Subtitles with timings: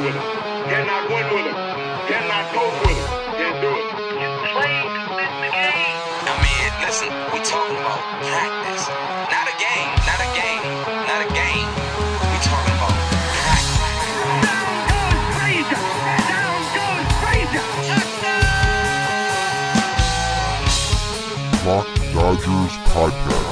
[0.00, 0.22] with him.
[0.72, 1.56] Cannot win with him.
[2.08, 3.04] Cannot cope with him.
[3.36, 3.86] Can't do it.
[4.16, 6.00] You play to the game.
[6.24, 8.88] I mean, listen, we talking about practice.
[9.28, 10.62] Not a game, not a game,
[11.04, 11.68] not a game.
[12.32, 12.96] We talking about
[13.44, 13.76] practice.
[14.40, 15.82] Down goes Frazier.
[16.32, 17.68] Down goes Frazier.
[21.60, 23.49] Clock Dodgers Podcast.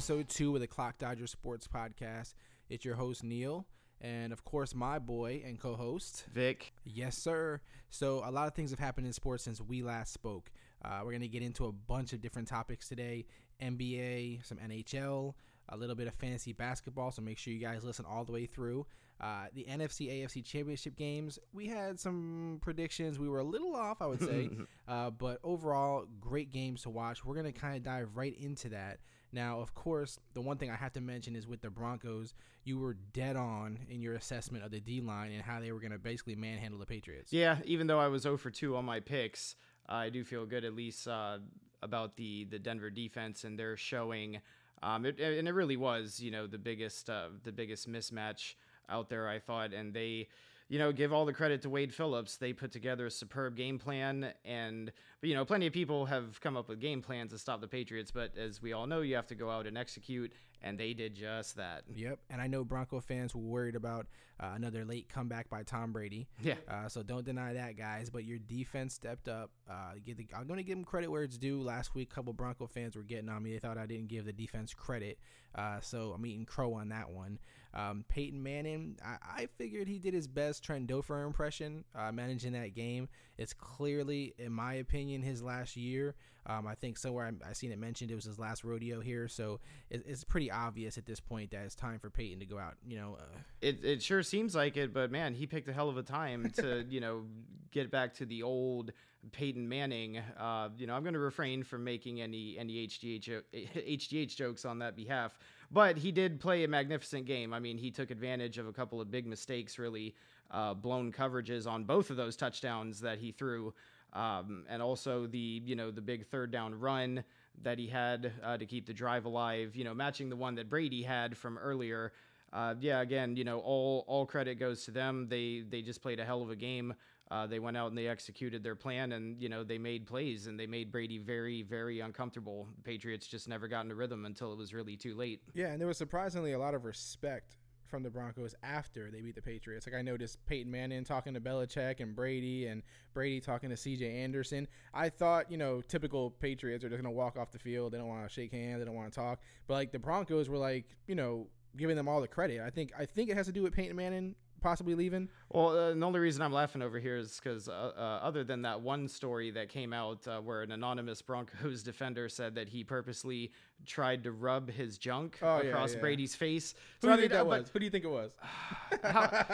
[0.00, 2.32] Episode two of the Clock Dodger Sports Podcast.
[2.70, 3.66] It's your host, Neil.
[4.00, 6.72] And of course, my boy and co host, Vic.
[6.86, 7.60] Yes, sir.
[7.90, 10.50] So, a lot of things have happened in sports since we last spoke.
[10.82, 13.26] Uh, we're going to get into a bunch of different topics today
[13.62, 15.34] NBA, some NHL,
[15.68, 17.10] a little bit of fantasy basketball.
[17.10, 18.86] So, make sure you guys listen all the way through.
[19.20, 23.18] Uh, the NFC AFC championship games, we had some predictions.
[23.18, 24.48] We were a little off, I would say.
[24.88, 27.22] uh, but overall, great games to watch.
[27.22, 29.00] We're going to kind of dive right into that.
[29.32, 32.78] Now, of course, the one thing I have to mention is with the Broncos, you
[32.78, 35.92] were dead on in your assessment of the D line and how they were going
[35.92, 37.32] to basically manhandle the Patriots.
[37.32, 39.54] Yeah, even though I was 0 for 2 on my picks,
[39.88, 41.38] I do feel good at least uh,
[41.82, 44.40] about the the Denver defense and their showing.
[44.82, 48.54] Um, it, and it really was, you know, the biggest uh, the biggest mismatch
[48.88, 49.28] out there.
[49.28, 50.28] I thought, and they,
[50.68, 52.36] you know, give all the credit to Wade Phillips.
[52.36, 56.40] They put together a superb game plan, and but you know, plenty of people have
[56.40, 58.10] come up with game plans to stop the Patriots.
[58.10, 60.32] But as we all know, you have to go out and execute,
[60.62, 61.82] and they did just that.
[61.94, 62.18] Yep.
[62.30, 64.06] And I know Bronco fans were worried about
[64.40, 66.26] uh, another late comeback by Tom Brady.
[66.42, 66.54] Yeah.
[66.66, 68.08] Uh, so don't deny that, guys.
[68.08, 69.50] But your defense stepped up.
[69.68, 71.60] Uh, the, I'm going to give them credit where it's due.
[71.60, 73.52] Last week, a couple Bronco fans were getting on me.
[73.52, 75.18] They thought I didn't give the defense credit.
[75.54, 77.38] Uh, so I'm eating crow on that one.
[77.72, 82.52] Um, Peyton Manning, I, I figured he did his best Trent Dilfer impression uh, managing
[82.52, 83.08] that game.
[83.38, 86.14] It's clearly, in my opinion, his last year.
[86.46, 89.28] Um, I think somewhere I, I seen it mentioned it was his last rodeo here,
[89.28, 89.60] so
[89.90, 92.74] it, it's pretty obvious at this point that it's time for Peyton to go out.
[92.86, 95.88] You know, uh, It, it sure seems like it, but man, he picked a hell
[95.88, 97.24] of a time to, you know,
[97.72, 98.92] get back to the old
[99.32, 100.18] Peyton Manning.
[100.38, 104.78] Uh, you know, I'm going to refrain from making any any HGH HGH jokes on
[104.78, 105.38] that behalf,
[105.70, 107.52] but he did play a magnificent game.
[107.52, 110.14] I mean, he took advantage of a couple of big mistakes, really
[110.50, 113.74] uh, blown coverages on both of those touchdowns that he threw,
[114.12, 117.24] um, and also the you know the big third down run
[117.62, 119.76] that he had uh, to keep the drive alive.
[119.76, 122.12] You know, matching the one that Brady had from earlier
[122.52, 125.26] uh, yeah, again, you know, all all credit goes to them.
[125.28, 126.94] They they just played a hell of a game.
[127.30, 130.48] Uh, they went out and they executed their plan, and you know they made plays
[130.48, 132.66] and they made Brady very very uncomfortable.
[132.82, 135.42] Patriots just never got into rhythm until it was really too late.
[135.54, 137.56] Yeah, and there was surprisingly a lot of respect
[137.90, 139.86] from the Broncos after they beat the Patriots.
[139.86, 144.06] Like I noticed Peyton Manning talking to Belichick and Brady, and Brady talking to C.J.
[144.06, 144.68] Anderson.
[144.94, 147.92] I thought, you know, typical Patriots are just gonna walk off the field.
[147.92, 148.80] They don't want to shake hands.
[148.80, 149.40] They don't want to talk.
[149.66, 152.60] But like the Broncos were like, you know, giving them all the credit.
[152.60, 155.28] I think I think it has to do with Peyton Manning possibly leaving.
[155.50, 158.62] Well, uh, the only reason I'm laughing over here is because, uh, uh, other than
[158.62, 162.84] that one story that came out uh, where an anonymous Broncos defender said that he
[162.84, 163.50] purposely
[163.86, 166.00] tried to rub his junk Oh, across yeah.
[166.00, 166.74] Brady's face.
[167.00, 167.70] Who So, do you I think mean, that uh, but- was?
[167.70, 168.32] Who do you think it was?
[169.02, 169.46] How-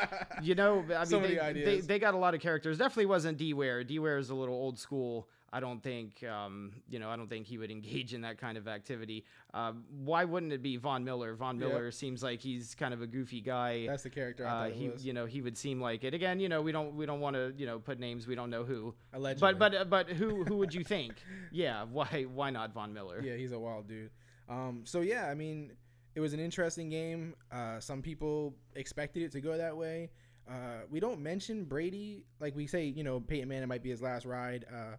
[0.42, 2.78] you know, I mean, So they, they, they got a lot of characters.
[2.78, 3.84] Definitely wasn't D Ware.
[3.84, 5.28] D Ware is a little old school.
[5.56, 8.58] I don't think, um, you know, I don't think he would engage in that kind
[8.58, 9.24] of activity.
[9.54, 11.34] Um, why wouldn't it be Von Miller?
[11.34, 11.58] Von.
[11.58, 13.86] Miller seems like he's kind of a goofy guy.
[13.86, 16.12] That's the character I Uh, he, you know, he would seem like it.
[16.12, 18.26] Again, you know, we don't, we don't want to, you know, put names.
[18.26, 18.94] We don't know who.
[19.14, 19.54] Allegedly.
[19.54, 21.14] But, but, uh, but who, who would you think?
[21.50, 21.84] yeah.
[21.84, 23.22] Why, why not Von Miller?
[23.22, 24.10] Yeah, he's a wild dude.
[24.48, 25.72] Um, so yeah, I mean,
[26.14, 27.34] it was an interesting game.
[27.50, 30.10] Uh, some people expected it to go that way.
[30.48, 32.84] Uh, we don't mention Brady like we say.
[32.84, 34.64] You know, Peyton Manning might be his last ride.
[34.72, 34.96] Uh,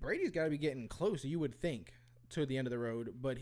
[0.00, 1.24] Brady's got to be getting close.
[1.24, 1.92] You would think
[2.30, 3.38] to the end of the road, but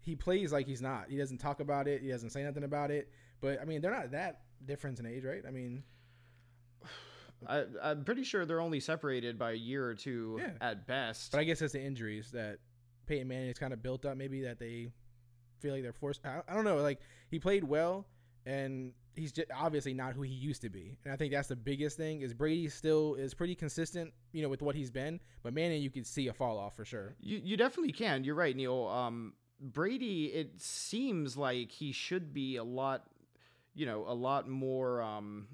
[0.00, 1.10] he plays like he's not.
[1.10, 2.02] He doesn't talk about it.
[2.02, 3.10] He doesn't say nothing about it.
[3.40, 5.42] But I mean, they're not that different in age, right?
[5.46, 5.82] I mean,
[7.46, 10.50] I, I'm pretty sure they're only separated by a year or two Yeah.
[10.60, 11.32] at best.
[11.32, 12.58] But I guess it's the injuries that
[13.06, 14.16] Peyton Manning has kind of built up.
[14.16, 14.88] Maybe that they
[15.60, 16.20] feel like they're forced.
[16.24, 16.76] I, I don't know.
[16.76, 17.00] Like
[17.30, 18.06] he played well,
[18.44, 20.96] and he's just obviously not who he used to be.
[21.04, 22.22] And I think that's the biggest thing.
[22.22, 25.20] Is Brady still is pretty consistent, you know, with what he's been.
[25.42, 27.14] But Manning, you could see a fall off for sure.
[27.20, 28.24] You you definitely can.
[28.24, 28.86] You're right, Neil.
[28.86, 33.04] Um, Brady, it seems like he should be a lot,
[33.74, 35.48] you know, a lot more, um,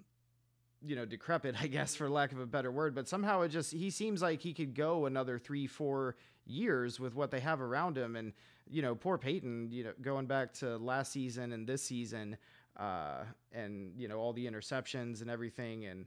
[0.85, 2.95] you know, decrepit, I guess, for lack of a better word.
[2.95, 6.17] But somehow it just he seems like he could go another three, four
[6.47, 8.17] years with what they have around him.
[8.17, 8.33] And
[8.69, 12.37] you know, poor Peyton, you know, going back to last season and this season,
[12.79, 16.07] uh, and you know all the interceptions and everything, and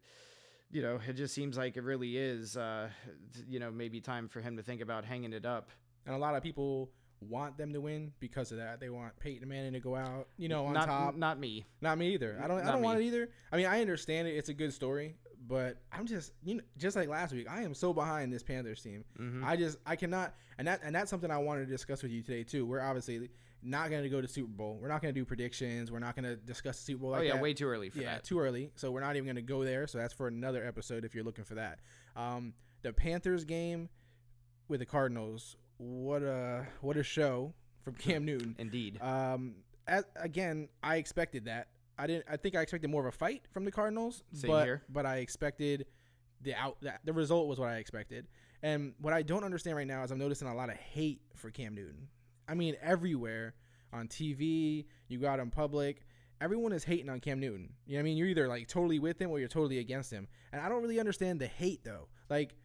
[0.71, 2.89] you know, it just seems like it really is, uh,
[3.47, 5.69] you know, maybe time for him to think about hanging it up.
[6.05, 8.79] And a lot of people want them to win because of that.
[8.79, 11.15] They want Peyton Manning to go out, you know, on not top.
[11.15, 11.65] not me.
[11.81, 12.39] Not me either.
[12.41, 12.61] I don't.
[12.61, 13.29] I don't want it either.
[13.51, 14.31] I mean, I understand it.
[14.31, 15.15] It's a good story,
[15.47, 17.47] but I'm just you know just like last week.
[17.49, 19.03] I am so behind this Panthers team.
[19.19, 19.43] Mm-hmm.
[19.43, 22.21] I just I cannot, and that and that's something I wanted to discuss with you
[22.21, 22.65] today too.
[22.65, 23.29] We're obviously
[23.61, 24.79] not going to go to Super Bowl.
[24.81, 25.91] We're not going to do predictions.
[25.91, 27.11] We're not going to discuss the Super Bowl.
[27.11, 27.41] Like oh yeah, that.
[27.41, 28.23] way too early for yeah, that.
[28.23, 28.71] too early.
[28.75, 29.87] So we're not even going to go there.
[29.87, 31.79] So that's for another episode if you're looking for that.
[32.15, 33.89] Um, the Panthers game
[34.67, 35.57] with the Cardinals.
[35.77, 37.53] What a what a show
[37.83, 38.55] from Cam Newton.
[38.57, 39.01] Indeed.
[39.01, 39.55] Um,
[39.87, 41.67] as, again, I expected that.
[41.97, 42.25] I didn't.
[42.29, 44.23] I think I expected more of a fight from the Cardinals.
[44.33, 44.83] Same but, here.
[44.89, 45.85] But I expected
[46.41, 46.77] the out.
[46.81, 48.27] That, the result was what I expected.
[48.61, 51.49] And what I don't understand right now is I'm noticing a lot of hate for
[51.49, 52.07] Cam Newton.
[52.49, 53.53] I mean, everywhere
[53.93, 56.05] on TV, you go out in public,
[56.41, 57.73] everyone is hating on Cam Newton.
[57.85, 58.17] You know what I mean?
[58.17, 60.27] You're either like totally with him or you're totally against him.
[60.51, 62.07] And I don't really understand the hate though.
[62.29, 62.55] Like,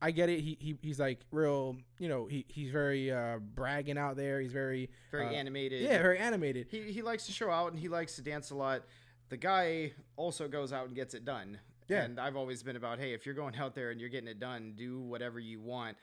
[0.00, 0.40] I get it.
[0.40, 1.76] He, he he's like real.
[2.00, 4.40] You know, he he's very uh, bragging out there.
[4.40, 5.82] He's very Very uh, animated.
[5.82, 6.66] Yeah, very animated.
[6.70, 8.82] He he likes to show out and he likes to dance a lot.
[9.28, 11.58] The guy also goes out and gets it done.
[11.88, 12.02] Yeah.
[12.02, 14.40] And I've always been about, hey, if you're going out there and you're getting it
[14.40, 15.96] done, do whatever you want.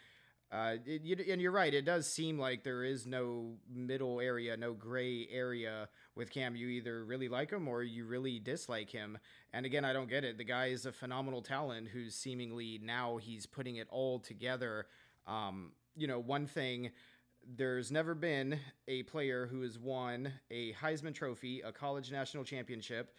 [0.52, 1.74] Uh, and you're right.
[1.74, 6.56] It does seem like there is no middle area, no gray area with Cam.
[6.56, 9.20] You either really like him or you really dislike him.
[9.54, 10.40] And again, I don't get it.
[10.40, 14.88] The guy is a phenomenal talent who's seemingly now he's putting it all together.
[15.28, 16.92] Um, you know, one thing
[17.56, 23.16] there's never been a player who has won a Heisman Trophy, a college national championship,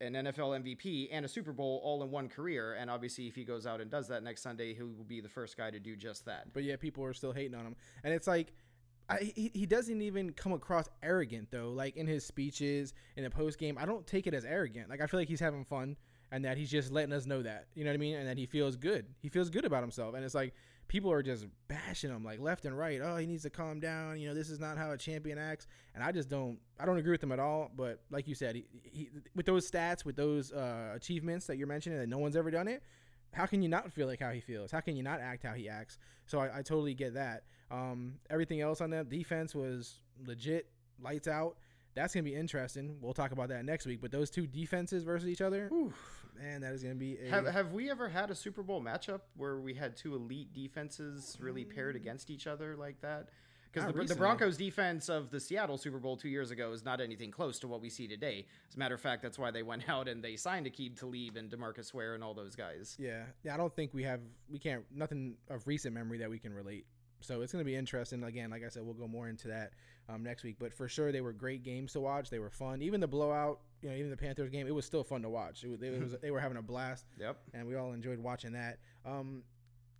[0.00, 2.74] an NFL MVP, and a Super Bowl all in one career.
[2.74, 5.28] And obviously, if he goes out and does that next Sunday, he will be the
[5.28, 6.52] first guy to do just that.
[6.52, 8.52] but yeah, people are still hating on him, and it's like.
[9.06, 11.72] I, he, he doesn't even come across arrogant though.
[11.72, 14.88] Like in his speeches in the post game, I don't take it as arrogant.
[14.88, 15.98] Like I feel like he's having fun
[16.32, 17.66] and that he's just letting us know that.
[17.74, 18.16] You know what I mean?
[18.16, 19.06] And that he feels good.
[19.20, 20.14] He feels good about himself.
[20.14, 20.54] And it's like
[20.88, 23.00] people are just bashing him like left and right.
[23.02, 24.18] Oh, he needs to calm down.
[24.18, 25.66] You know, this is not how a champion acts.
[25.94, 26.58] And I just don't.
[26.78, 27.70] I don't agree with him at all.
[27.74, 31.66] But like you said, he, he with those stats, with those uh, achievements that you're
[31.66, 32.82] mentioning, that no one's ever done it.
[33.32, 34.70] How can you not feel like how he feels?
[34.70, 35.98] How can you not act how he acts?
[36.26, 37.42] So I, I totally get that.
[37.70, 40.68] Um, everything else on that defense was legit,
[41.02, 41.56] lights out.
[41.96, 42.98] That's gonna be interesting.
[43.00, 44.00] We'll talk about that next week.
[44.00, 45.68] But those two defenses versus each other,
[46.36, 47.18] man, that is gonna be.
[47.26, 50.52] A, Have, have we ever had a Super Bowl matchup where we had two elite
[50.52, 53.28] defenses really paired against each other like that?
[53.72, 54.14] Because the, the.
[54.14, 57.68] Broncos defense of the Seattle Super Bowl two years ago is not anything close to
[57.68, 58.46] what we see today.
[58.68, 61.36] As a matter of fact, that's why they went out and they signed Aqib Talib
[61.36, 62.96] and Demarcus Ware and all those guys.
[63.00, 63.54] yeah, yeah.
[63.54, 64.20] I don't think we have.
[64.48, 64.84] We can't.
[64.94, 66.86] Nothing of recent memory that we can relate.
[67.20, 68.22] So it's gonna be interesting.
[68.22, 69.72] Again, like I said, we'll go more into that
[70.08, 70.56] um, next week.
[70.58, 72.30] But for sure, they were great games to watch.
[72.30, 72.82] They were fun.
[72.82, 75.62] Even the blowout, you know, even the Panthers game, it was still fun to watch.
[75.62, 77.04] It was, it was they were having a blast.
[77.20, 77.36] Yep.
[77.52, 78.78] and we all enjoyed watching that.
[79.04, 79.42] Um,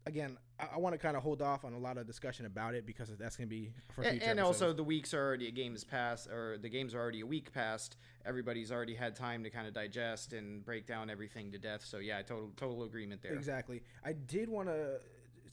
[0.06, 2.74] again, I, I want to kind of hold off on a lot of discussion about
[2.74, 5.48] it because that's going to be for A- future And, also, the weeks are already
[5.48, 7.96] a game's past, or the games are already a week past.
[8.24, 11.84] Everybody's already had time to kind of digest and break down everything to death.
[11.84, 13.34] So yeah, total total agreement there.
[13.34, 13.82] exactly.
[14.02, 14.98] I did want to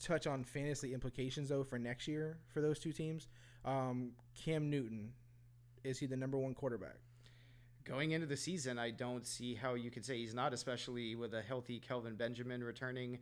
[0.00, 3.28] touch on fantasy implications though for next year for those two teams.
[3.64, 5.12] Um, Cam Newton,
[5.84, 6.96] is he the number one quarterback?
[7.84, 11.34] Going into the season, I don't see how you could say he's not, especially with
[11.34, 13.18] a healthy Kelvin Benjamin returning.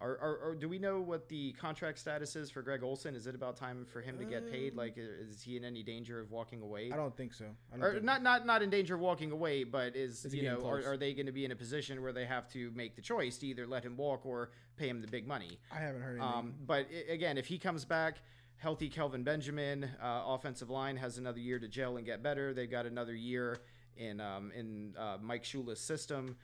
[0.00, 3.14] Or, or, or do we know what the contract status is for Greg Olsen?
[3.14, 4.74] Is it about time for him to get paid?
[4.74, 6.90] Like, is he in any danger of walking away?
[6.92, 7.44] I don't think so.
[7.72, 10.34] I don't or think- not not not in danger of walking away, but is, Is
[10.34, 12.72] you know are, are they going to be in a position where they have to
[12.74, 15.60] make the choice to either let him walk or pay him the big money?
[15.72, 16.38] I haven't heard anything.
[16.38, 18.16] Um, but i again, if he comes back
[18.56, 22.52] healthy, Kelvin Benjamin, uh, offensive line has another year to gel and get better.
[22.52, 23.60] They've got another year
[23.96, 26.36] in um, in uh, Mike Shula's system,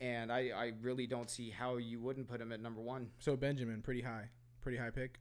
[0.00, 3.10] and I, I really don't see how you wouldn't put him at number one.
[3.18, 4.28] so Benjamin, pretty high,
[4.60, 5.18] pretty high pick.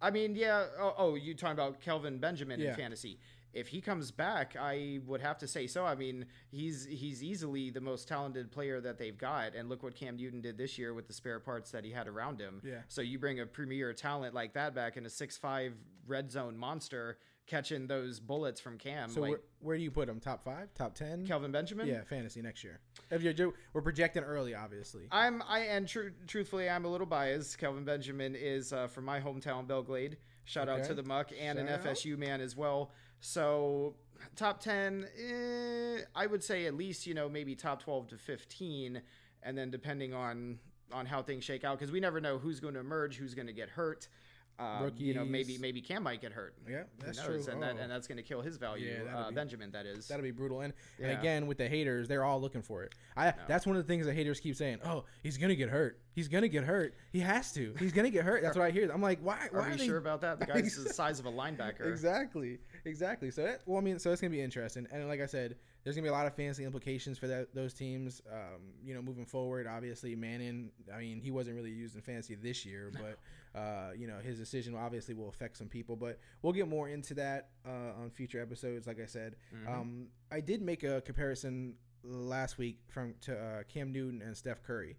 [0.00, 0.66] I mean, yeah.
[0.78, 2.70] Oh, oh you talking about Kelvin Benjamin Yeah.
[2.70, 3.18] in fantasy?
[3.52, 5.86] If he comes back, I would have to say so.
[5.86, 9.94] I mean, he's he's easily the most talented player that they've got, and look what
[9.94, 12.60] Cam Newton did this year with the spare parts that he had around him.
[12.64, 12.80] Yeah.
[12.88, 15.72] So you bring a premier talent like that back in a six-five
[16.06, 20.08] red zone monster catching those bullets from Cam, So like where, where do you put
[20.08, 20.20] him?
[20.20, 20.72] Top five?
[20.74, 21.26] Top ten?
[21.26, 21.86] Kelvin Benjamin.
[21.86, 22.80] Yeah, fantasy next year.
[23.10, 25.02] If you're we're projecting early, obviously.
[25.10, 27.58] I'm I and tru- truthfully I'm a little biased.
[27.58, 30.16] Kelvin Benjamin is uh, from my hometown Belle Glade.
[30.44, 31.96] Shout out to the Muck and an Shout out.
[31.96, 32.92] FSU man as well.
[33.20, 33.94] So
[34.36, 39.02] top ten, eh, I would say at least you know maybe top twelve to fifteen,
[39.42, 40.58] and then depending on
[40.92, 43.46] on how things shake out because we never know who's going to emerge, who's going
[43.46, 44.08] to get hurt.
[44.56, 46.54] Um, you know, maybe maybe Cam might get hurt.
[46.70, 47.42] Yeah, that's true.
[47.50, 47.82] and that Oh.
[47.82, 49.00] and that's going to kill his value.
[49.04, 50.06] Yeah, uh, be- Benjamin, that is.
[50.06, 50.60] That'll be brutal.
[50.60, 52.94] And, and again, with the haters, they're all looking for it.
[53.16, 54.78] I that's one of the things the haters keep saying.
[54.84, 56.00] Oh, he's gonna get hurt.
[56.12, 56.94] He's gonna get hurt.
[57.12, 57.74] He has to.
[57.80, 58.42] He's gonna get hurt.
[58.42, 58.88] That's what I hear.
[58.92, 59.48] I'm like, why?
[59.52, 60.38] Are why we they- sure about that?
[60.38, 61.86] The guy's the size of a linebacker.
[61.86, 63.32] Exactly, exactly.
[63.32, 65.96] So that, well, I mean, so it's gonna be interesting, and like I said, there's
[65.96, 68.22] gonna be a lot of fantasy implications for that those teams.
[68.32, 70.70] Um, you know, moving forward, obviously, Manning.
[70.92, 74.38] I mean, he wasn't really used in fantasy this year, but uh, you know, his
[74.38, 75.94] decision obviously will affect some people.
[75.94, 78.86] But we'll get more into that uh, on future episodes.
[78.86, 79.36] Like I said,
[79.68, 84.62] um, I did make a comparison last week from to uh, Cam Newton and Steph
[84.62, 84.96] Curry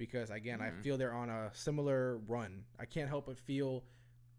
[0.00, 2.64] because again, I feel they're on a similar run.
[2.80, 3.84] I can't help but feel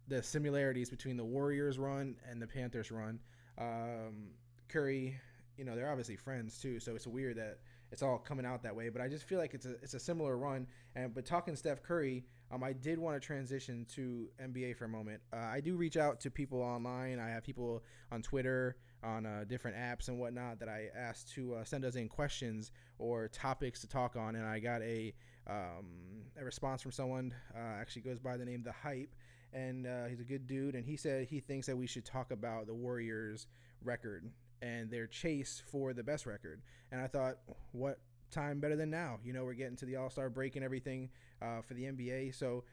[0.08, 3.20] the similarities between the Warriors run and the Panthers run.
[3.60, 4.32] Um,
[4.70, 5.16] Curry,
[5.62, 7.60] you know, they're obviously friends too, so it's weird that
[7.92, 8.90] it's all coming out that way.
[8.90, 10.66] But I just feel like it's a it's a similar run.
[10.96, 14.90] And but talking Steph Curry, um, I did want to transition to NBA for a
[14.90, 15.22] moment.
[15.32, 17.20] Uh, I do reach out to people online.
[17.20, 21.54] I have people on Twitter, on uh, different apps and whatnot that I asked to
[21.54, 25.14] uh, send us in questions or topics to talk on, and I got a
[25.46, 27.36] um, a response from someone.
[27.56, 29.14] Uh, actually goes by the name the Hype
[29.54, 30.74] and uh, he's a good dude.
[30.74, 33.46] And he said he thinks that we should talk about the Warriors'
[33.84, 36.62] record and their chase for the best record.
[36.92, 37.38] And I thought,
[37.72, 38.00] what
[38.32, 39.20] time better than now?
[39.24, 41.10] You know, we're getting to the All Star break and everything
[41.42, 42.64] uh, for the NBA, so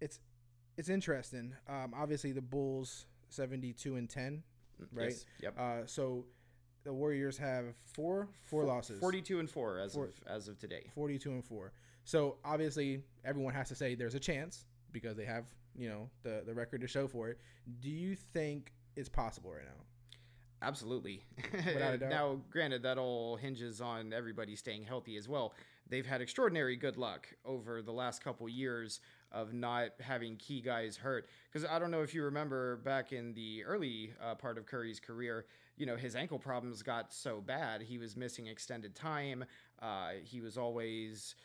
[0.00, 0.20] it's
[0.76, 1.54] it's interesting.
[1.68, 4.42] Um, obviously, the Bulls seventy-two and ten,
[4.92, 5.08] right?
[5.10, 5.58] Yes, Yep.
[5.58, 6.24] Uh, so
[6.84, 7.64] the Warriors have
[7.94, 9.00] four four losses.
[9.00, 10.90] Forty-two and four as Four- of as of today.
[10.94, 11.72] 42 and 4.
[12.04, 15.44] So obviously everyone has to say there's a chance because they have,
[15.76, 17.38] you know, the the record to show for it.
[17.80, 19.84] Do you think it's possible right now?
[20.62, 21.22] Absolutely.
[21.52, 22.10] Without a doubt.
[22.10, 25.54] now, granted, that all hinges on everybody staying healthy as well.
[25.88, 29.00] They've had extraordinary good luck over the last couple years
[29.32, 31.26] of not having key guys hurt.
[31.50, 35.00] Because I don't know if you remember back in the early uh, part of Curry's
[35.00, 35.46] career,
[35.76, 37.82] you know, his ankle problems got so bad.
[37.82, 39.44] He was missing extended time.
[39.80, 41.36] Uh, he was always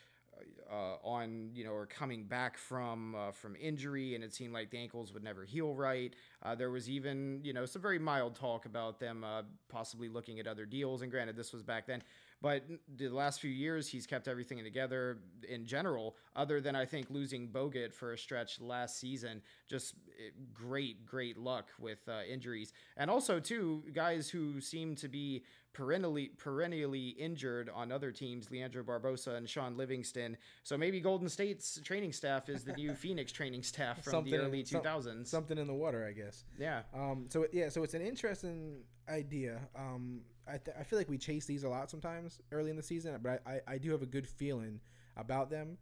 [0.70, 4.70] uh, on you know or coming back from uh, from injury and it seemed like
[4.70, 6.14] the ankles would never heal right.
[6.42, 10.38] Uh, there was even you know some very mild talk about them uh, possibly looking
[10.40, 11.02] at other deals.
[11.02, 12.02] And granted this was back then
[12.44, 12.62] but
[12.96, 17.48] the last few years he's kept everything together in general other than i think losing
[17.48, 23.10] bogut for a stretch last season just eh, great great luck with uh, injuries and
[23.10, 29.36] also too guys who seem to be perennially perennially injured on other teams, Leandro Barbosa
[29.36, 30.36] and Shaun Livingston.
[30.62, 34.64] So maybe Golden State's training staff is the new Phoenix training staff from the early
[34.64, 35.26] some- 2000s.
[35.26, 36.44] something in the water, I guess.
[36.58, 36.82] yeah.
[36.94, 39.60] Um, so yeah, so it's an interesting idea.
[39.76, 42.82] Um, I, th- I feel like we chase these a lot sometimes early in the
[42.82, 44.80] season, but I, I, I do have a good feeling
[45.16, 45.78] about them.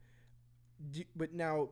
[0.93, 1.71] Do, but now,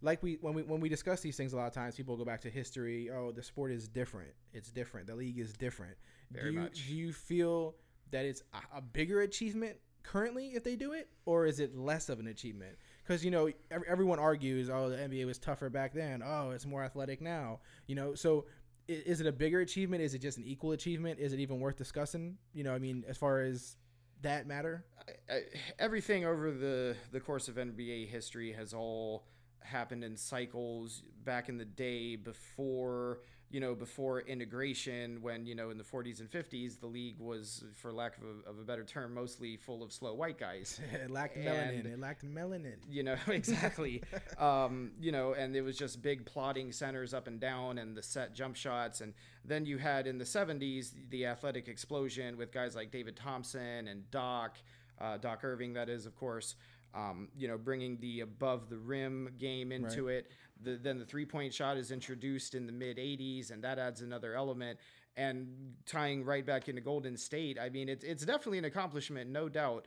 [0.00, 2.24] like we when we when we discuss these things, a lot of times people go
[2.24, 3.10] back to history.
[3.10, 4.30] Oh, the sport is different.
[4.52, 5.06] It's different.
[5.06, 5.96] The league is different.
[6.30, 6.86] Very do you, much.
[6.86, 7.74] Do you feel
[8.10, 12.08] that it's a, a bigger achievement currently if they do it, or is it less
[12.08, 12.76] of an achievement?
[13.06, 16.22] Because you know ev- everyone argues, oh, the NBA was tougher back then.
[16.24, 17.60] Oh, it's more athletic now.
[17.86, 18.46] You know, so
[18.88, 20.02] is it a bigger achievement?
[20.02, 21.20] Is it just an equal achievement?
[21.20, 22.38] Is it even worth discussing?
[22.54, 23.76] You know, I mean, as far as
[24.22, 24.84] that matter.
[25.30, 25.42] I-
[25.78, 29.26] everything over the the course of NBA history has all
[29.60, 35.70] happened in cycles back in the day before you know before integration when you know
[35.70, 38.84] in the 40s and 50s the league was for lack of a, of a better
[38.84, 40.80] term mostly full of slow white guys.
[40.92, 41.80] It lacked melanin.
[41.80, 42.76] And- It lacked melanin.
[42.90, 44.02] you know exactly.
[44.38, 48.02] Um, you know and it was just big plotting centers up and down and the
[48.02, 49.00] set jump shots.
[49.00, 49.14] And
[49.44, 54.10] then you had in the 70s the athletic explosion with guys like david thompson and
[54.10, 54.58] doc
[55.00, 56.54] uh, doc Erving that is of course
[56.94, 60.30] um, you know bringing the above the rim game into it
[60.62, 64.00] the, then the three point shot is introduced in the mid 80s and that adds
[64.00, 64.78] another element
[65.16, 65.48] and
[65.86, 69.86] tying right back into golden state i mean it's, it's definitely an accomplishment no doubt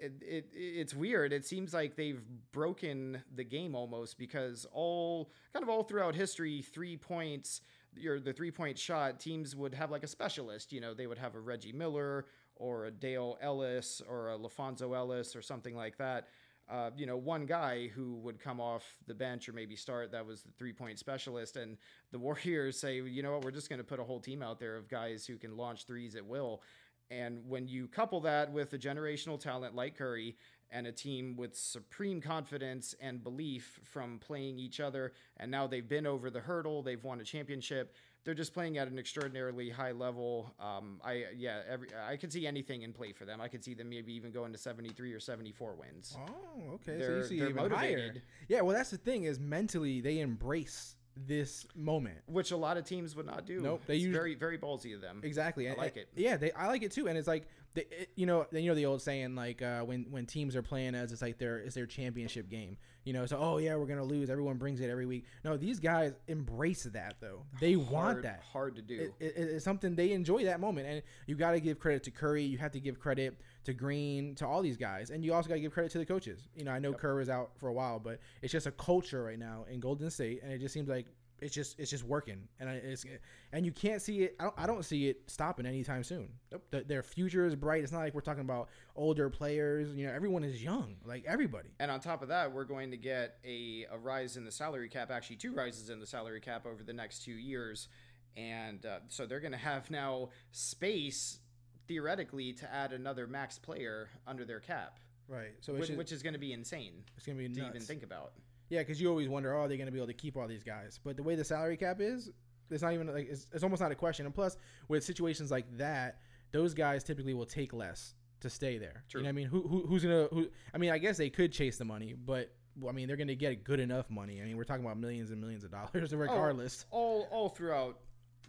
[0.00, 1.32] it, it it's weird.
[1.32, 2.22] It seems like they've
[2.52, 7.60] broken the game almost because all kind of all throughout history, three points,
[7.96, 10.72] your the three point shot teams would have like a specialist.
[10.72, 14.96] You know, they would have a Reggie Miller or a Dale Ellis or a LaPhonso
[14.96, 16.28] Ellis or something like that.
[16.70, 20.24] Uh, you know, one guy who would come off the bench or maybe start that
[20.24, 21.56] was the three point specialist.
[21.56, 21.76] And
[22.12, 24.60] the Warriors say, you know what, we're just going to put a whole team out
[24.60, 26.62] there of guys who can launch threes at will.
[27.10, 30.36] And when you couple that with a generational talent like Curry
[30.70, 35.88] and a team with supreme confidence and belief from playing each other, and now they've
[35.88, 37.96] been over the hurdle, they've won a championship.
[38.24, 40.54] They're just playing at an extraordinarily high level.
[40.60, 43.40] Um, I yeah, every I could see anything in play for them.
[43.40, 46.16] I could see them maybe even going to seventy three or seventy four wins.
[46.18, 46.98] Oh, okay.
[47.00, 47.68] so They're- you see even higher.
[47.70, 48.22] motivated.
[48.48, 52.18] Yeah, well, that's the thing is mentally they embrace this moment.
[52.26, 53.60] Which a lot of teams would not do.
[53.60, 55.20] Nope, they it's usually- very very ballsy of them.
[55.24, 55.68] Exactly.
[55.70, 56.08] I like it.
[56.14, 57.08] Yeah, they I like it too.
[57.08, 60.26] And it's like it, you know, you know the old saying like uh, when when
[60.26, 62.76] teams are playing as it's like their it's their championship game.
[63.04, 64.28] You know, so oh yeah, we're gonna lose.
[64.28, 65.24] Everyone brings it every week.
[65.44, 67.44] No, these guys embrace that though.
[67.60, 68.42] They want that.
[68.52, 69.12] hard to do.
[69.20, 72.10] It, it, it's something they enjoy that moment, and you got to give credit to
[72.10, 72.42] Curry.
[72.42, 75.54] You have to give credit to Green, to all these guys, and you also got
[75.54, 76.48] to give credit to the coaches.
[76.56, 79.22] You know, I know Kerr was out for a while, but it's just a culture
[79.22, 81.06] right now in Golden State, and it just seems like
[81.40, 83.04] it's just it's just working, and I- it's
[83.52, 84.36] and you can't see it.
[84.38, 86.28] I don't, I don't see it stopping anytime soon.
[86.52, 86.64] Nope.
[86.70, 87.82] The, their future is bright.
[87.82, 89.94] It's not like we're talking about older players.
[89.94, 91.70] You know, everyone is young, like everybody.
[91.80, 94.88] And on top of that, we're going to get a, a rise in the salary
[94.88, 97.88] cap, actually, two rises in the salary cap over the next two years.
[98.36, 101.40] And uh, so they're going to have now space,
[101.88, 104.98] theoretically, to add another max player under their cap,
[105.30, 105.52] Right.
[105.60, 107.60] So which, just, which is going to be insane it's gonna be nuts.
[107.60, 108.32] to even think about.
[108.70, 110.46] Yeah, because you always wonder, oh, are they going to be able to keep all
[110.46, 110.98] these guys?
[111.02, 112.30] But the way the salary cap is,
[112.70, 114.26] it's not even like it's, it's almost not a question.
[114.26, 114.56] And plus,
[114.88, 116.20] with situations like that,
[116.52, 119.04] those guys typically will take less to stay there.
[119.08, 119.20] True.
[119.20, 119.46] You know what I mean?
[119.48, 120.28] Who, who who's gonna?
[120.32, 120.48] Who?
[120.72, 122.52] I mean, I guess they could chase the money, but
[122.88, 124.40] I mean, they're gonna get good enough money.
[124.40, 126.86] I mean, we're talking about millions and millions of dollars, oh, regardless.
[126.90, 127.98] all all throughout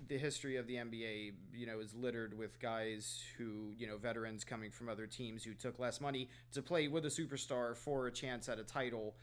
[0.08, 4.44] the history of the NBA, you know, is littered with guys who, you know, veterans
[4.44, 8.12] coming from other teams who took less money to play with a superstar for a
[8.12, 9.16] chance at a title.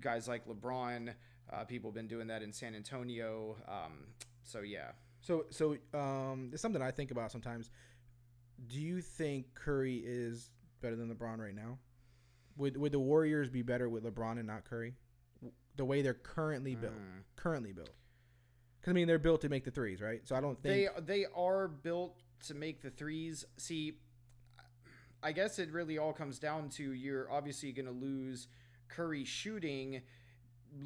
[0.00, 1.12] Guys like LeBron,
[1.52, 3.56] uh, people have been doing that in San Antonio.
[3.68, 4.06] Um,
[4.42, 7.70] so yeah, So so um, it's something I think about sometimes.
[8.68, 11.78] Do you think Curry is better than LeBron right now?
[12.56, 14.94] Would would the Warriors be better with LeBron and not Curry?
[15.76, 17.22] The way they're currently built, Mm.
[17.36, 17.90] currently built.
[18.80, 20.20] Because I mean, they're built to make the threes, right?
[20.26, 23.44] So I don't think they think they are built to make the threes.
[23.56, 23.98] See,
[25.22, 28.48] I guess it really all comes down to you're obviously going to lose
[28.94, 30.02] Curry shooting.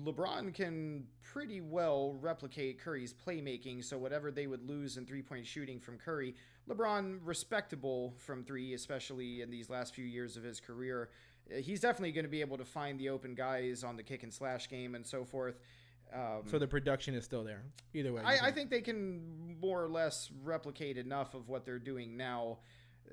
[0.05, 5.47] LeBron can pretty well replicate Curry's playmaking, so whatever they would lose in three point
[5.47, 6.35] shooting from Curry,
[6.69, 11.11] LeBron respectable from three, especially in these last few years of his career.
[11.51, 14.25] Uh, He's definitely going to be able to find the open guys on the kick
[14.25, 15.61] and slash game and so forth.
[16.13, 16.59] Um, so.
[16.59, 17.63] The production is still there.
[17.95, 21.79] Either way, I, I think they can more or less replicate enough of what they're
[21.79, 22.59] doing now.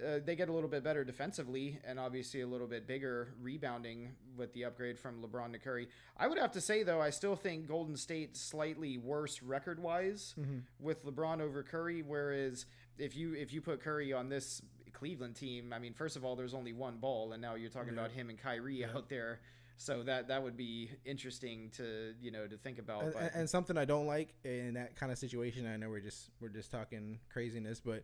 [0.01, 4.09] Uh, they get a little bit better defensively and obviously a little bit bigger rebounding
[4.35, 5.87] with the upgrade from LeBron to Curry.
[6.17, 10.33] I would have to say though, I still think Golden State slightly worse record wise
[10.39, 10.59] Mm-hmm.
[10.79, 12.01] with LeBron over Curry.
[12.01, 12.65] Whereas
[12.97, 14.61] if you if you put Curry on this
[14.93, 17.93] Cleveland team, I mean, first of all, there's only one ball, and now you're talking
[17.93, 19.39] about him and Kyrie out there.
[19.77, 23.03] So that that would be interesting to you know to think about.
[23.15, 25.65] and, and something I don't like in that kind of situation.
[25.67, 28.03] I know we're just we're just talking craziness, but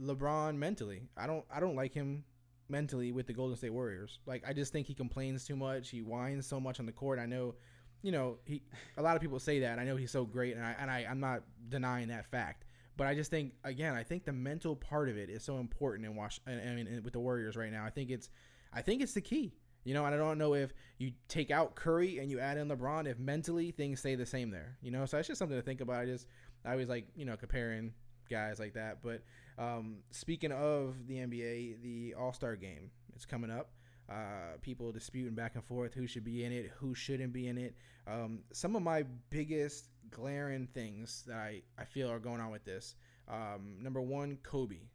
[0.00, 2.24] LeBron mentally, I don't I don't like him
[2.68, 4.18] mentally with the Golden State Warriors.
[4.26, 5.90] Like I just think he complains too much.
[5.90, 7.18] He whines so much on the court.
[7.18, 7.54] I know,
[8.02, 8.62] you know, he
[8.96, 9.78] a lot of people say that.
[9.78, 12.64] I know he's so great, and I and I I'm not denying that fact.
[12.96, 16.06] But I just think again, I think the mental part of it is so important
[16.06, 16.40] in Wash.
[16.46, 18.28] I mean, with the Warriors right now, I think it's
[18.72, 19.54] I think it's the key.
[19.84, 22.68] You know, and I don't know if you take out Curry and you add in
[22.68, 24.78] LeBron, if mentally things stay the same there.
[24.80, 26.00] You know, so that's just something to think about.
[26.00, 26.26] I just
[26.64, 27.92] I always like you know comparing
[28.30, 29.02] guys like that.
[29.02, 29.22] But
[29.58, 33.70] um, speaking of the NBA, the All Star game it's coming up.
[34.10, 37.56] Uh, people disputing back and forth who should be in it, who shouldn't be in
[37.56, 37.74] it.
[38.06, 42.64] Um, some of my biggest glaring things that I, I feel are going on with
[42.64, 42.96] this.
[43.28, 44.90] Um, number one, Kobe.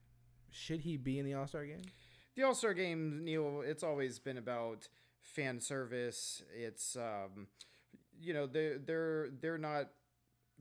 [0.52, 1.82] Should he be in the All Star game?
[2.36, 4.88] the All Star Game, Neil, it's always been about
[5.22, 6.41] fan service.
[6.56, 7.48] It's um,
[8.19, 9.89] you know they they're they're not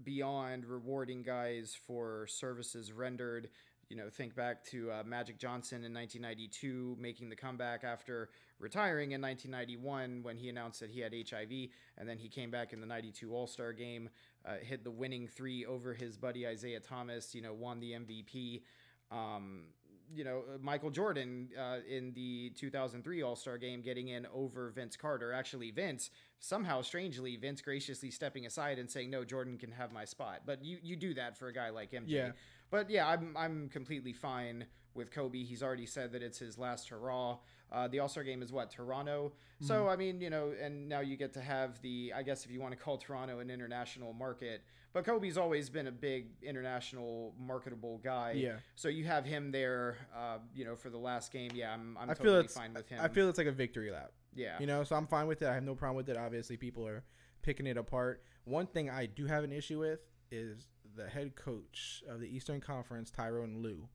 [0.02, 3.48] beyond rewarding guys for services rendered.
[3.88, 9.12] You know, think back to uh, Magic Johnson in 1992 making the comeback after retiring
[9.12, 12.80] in 1991 when he announced that he had HIV, and then he came back in
[12.80, 14.10] the 92 All Star game,
[14.46, 17.34] uh, hit the winning three over his buddy Isiah Thomas.
[17.34, 18.62] You know, won the MVP.
[19.10, 19.62] Um,
[20.14, 24.70] you know, uh, Michael Jordan uh, in the 2003 All Star game getting in over
[24.70, 25.32] Vince Carter.
[25.32, 30.04] Actually, Vince, somehow strangely, Vince graciously stepping aside and saying, no, Jordan can have my
[30.04, 30.42] spot.
[30.46, 32.04] But you, you do that for a guy like MJ.
[32.06, 32.30] Yeah.
[32.70, 35.44] But yeah, I'm, I'm completely fine with Kobe.
[35.44, 37.38] He's already said that it's his last hurrah.
[37.70, 39.32] Uh, the All Star game is what, Toronto?
[39.60, 42.50] So, I mean, you know, and now you get to have the, I guess if
[42.50, 44.62] you want to call Toronto an international market,
[44.94, 48.32] but Kobe's always been a big international marketable guy.
[48.36, 48.56] Yeah.
[48.76, 51.50] So you have him there, uh, you know, for the last game.
[51.54, 53.00] Yeah, I'm, I'm I totally feel it's fine with him.
[53.02, 54.12] I feel it's like a victory lap.
[54.34, 54.56] yeah.
[54.60, 55.48] You know, so I'm fine with it.
[55.48, 56.16] I have no problem with it.
[56.16, 57.04] Obviously, people are
[57.42, 58.22] picking it apart.
[58.44, 60.00] One thing I do have an issue with
[60.30, 60.68] is
[60.98, 63.88] the head coach of the Eastern Conference, Tyronn Lue.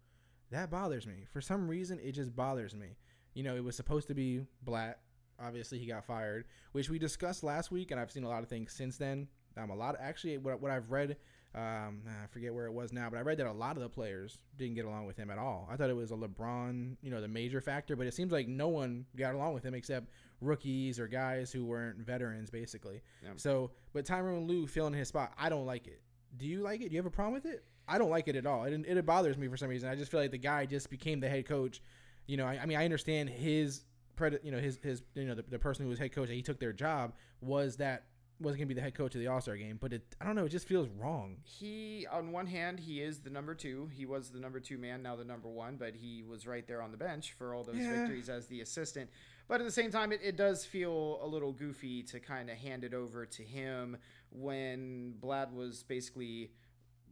[0.50, 1.26] That bothers me.
[1.32, 2.98] For some reason, it just bothers me.
[3.36, 5.00] You know, it was supposed to be Blatt.
[5.39, 8.50] Obviously, he got fired, which we discussed last week, and I've seen a lot of
[8.50, 9.28] things since then.
[9.58, 11.18] Um, a lot actually, what, what I've read
[11.56, 13.89] Um, I forget where it was now, but I read that a lot of the
[13.89, 15.70] players didn't get along with him at all.
[15.72, 18.48] I thought it was a LeBron, you know, the major factor, but it seems like
[18.48, 20.08] no one got along with him except
[20.42, 23.02] rookies or guys who weren't veterans, basically.
[23.24, 23.34] Yeah.
[23.36, 26.02] So, but Tyronn Lue filling his spot, I don't like it.
[26.38, 26.89] Do you like it?
[26.89, 27.63] Do you have a problem with it?
[27.88, 28.63] I don't like it at all.
[28.63, 29.89] It, it bothers me for some reason.
[29.89, 31.82] I just feel like the guy just became the head coach.
[32.28, 33.84] You know, I, I mean, I understand his
[34.17, 36.36] pred, you know, his his you know the, the person who was head coach that
[36.36, 38.06] he took their job was that
[38.39, 40.26] was going to be the head coach of the All Star game, but it I
[40.26, 41.38] don't know, it just feels wrong.
[41.43, 43.89] He, on one hand, he is the number two.
[43.93, 46.82] He was the number two man, now the number one, but he was right there
[46.82, 47.98] on the bench for all those Yeah.
[48.00, 49.10] victories as the assistant.
[49.48, 52.58] But at the same time, it, it does feel a little goofy to kind of
[52.58, 53.98] hand it over to him
[54.34, 56.52] when Blatt was basically,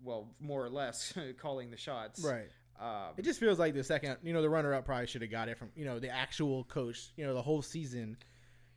[0.03, 2.23] well, more or less calling the shots.
[2.23, 2.49] Right.
[2.79, 5.31] Um, It just feels like the second, you know, the runner up probably should have
[5.31, 8.17] got it from, you know, the actual coach, you know, the whole season.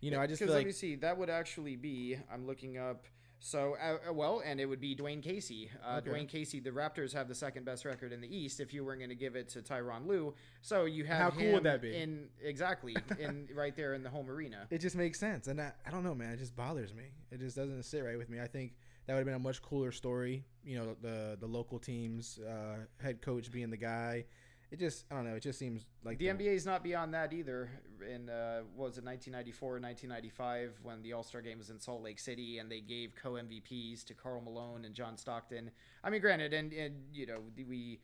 [0.00, 2.18] You know, I just Because feel let me see, that would actually be.
[2.30, 3.06] I'm looking up.
[3.46, 5.70] So uh, uh, well, and it would be Dwane Casey.
[5.86, 6.08] Uh, Okay.
[6.10, 6.60] Dwane Casey.
[6.60, 8.58] The Raptors have the second best record in the East.
[8.58, 11.52] If you weren't going to give it to Tyronn Lue, so you have How cool
[11.52, 11.94] would that be?
[11.94, 14.66] In exactly in right there in the home arena.
[14.70, 15.46] it just makes sense.
[15.48, 17.04] And I, I don't know, man, it just bothers me.
[17.30, 18.40] It just doesn't sit right with me.
[18.40, 18.72] I think
[19.06, 20.46] that would have been a much cooler story.
[20.64, 24.24] You know, the the local teams uh, head coach being the guy.
[24.70, 25.34] It just I don't know.
[25.36, 27.70] It just seems like The NBA is not beyond that either.
[28.08, 31.78] In uh, what was it 1994 or 1995 when the All Star Game was in
[31.80, 35.70] Salt Lake City and they gave co MVPs to Karl Malone and John Stockton.
[36.02, 38.00] I mean, granted, and and you know we.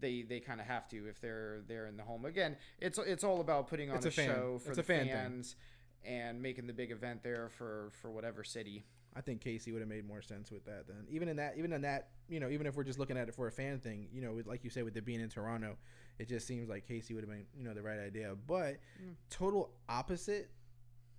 [0.00, 2.56] They, they kind of have to if they're they're in the home again.
[2.78, 5.12] It's it's all about putting on It's a, a show for it's the fan thing.
[5.12, 5.56] fans
[6.04, 8.84] and making the big event there for for whatever city.
[9.18, 11.04] I think Casey would have made more sense with that then.
[11.10, 13.34] Even in that, even in that, you know, even if we're just looking at it
[13.34, 15.76] for a fan thing, you know, with, like you said, with it being in Toronto,
[16.20, 18.36] it just seems like Casey would have been, you know, the right idea.
[18.46, 18.76] But
[19.28, 20.50] total opposite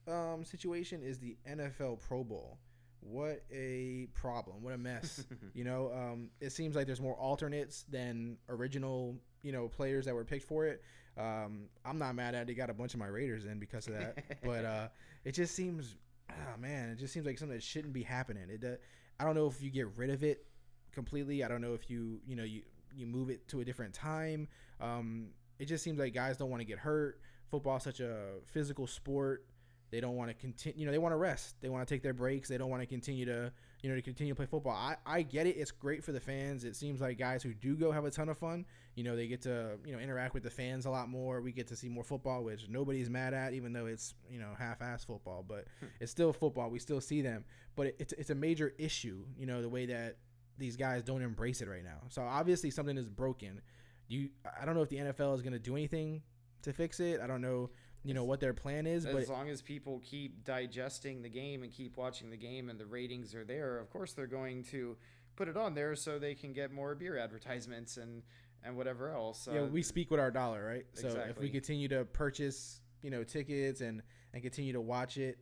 [0.07, 2.57] um, situation is the NFL Pro Bowl.
[3.01, 4.62] What a problem!
[4.62, 5.25] What a mess!
[5.53, 10.15] you know, um, it seems like there's more alternates than original, you know, players that
[10.15, 10.81] were picked for it.
[11.17, 12.47] Um, I'm not mad at it.
[12.47, 14.88] They got a bunch of my Raiders in because of that, but uh,
[15.23, 15.95] it just seems,
[16.29, 18.49] oh man, it just seems like something that shouldn't be happening.
[18.49, 18.75] It, uh,
[19.19, 20.45] I don't know if you get rid of it
[20.91, 21.43] completely.
[21.43, 22.61] I don't know if you, you know, you
[22.95, 24.47] you move it to a different time.
[24.81, 25.27] Um,
[25.59, 27.19] it just seems like guys don't want to get hurt.
[27.49, 29.45] Football's such a physical sport.
[29.91, 30.80] They don't want to continue.
[30.80, 31.56] You know, they want to rest.
[31.62, 32.47] They want to take their breaks.
[32.47, 34.73] They don't want to continue to, you know, to continue to play football.
[34.73, 35.58] I, I get it.
[35.58, 36.63] It's great for the fans.
[36.63, 38.65] It seems like guys who do go have a ton of fun.
[38.95, 41.41] You know, they get to, you know, interact with the fans a lot more.
[41.41, 44.49] We get to see more football, which nobody's mad at, even though it's, you know,
[44.58, 45.43] half-ass football.
[45.47, 45.88] But hmm.
[45.99, 46.69] it's still football.
[46.69, 47.45] We still see them.
[47.75, 49.25] But it, it's it's a major issue.
[49.38, 50.17] You know, the way that
[50.60, 52.02] these guys don't embrace it right now.
[52.10, 53.62] So obviously something is broken.
[54.08, 56.21] You, I don't know if the NFL is going to do anything
[56.63, 57.21] to fix it.
[57.21, 57.69] I don't know,
[58.03, 61.63] you know, what their plan is, but as long as people keep digesting the game
[61.63, 64.95] and keep watching the game and the ratings are there, of course they're going to
[65.35, 68.23] put it on there so they can get more beer advertisements and
[68.63, 69.47] and whatever else.
[69.51, 70.85] yeah, Uh, we speak with our dollar, right?
[70.93, 74.01] So if we continue to purchase, you know, tickets and
[74.33, 75.38] and continue to watch it,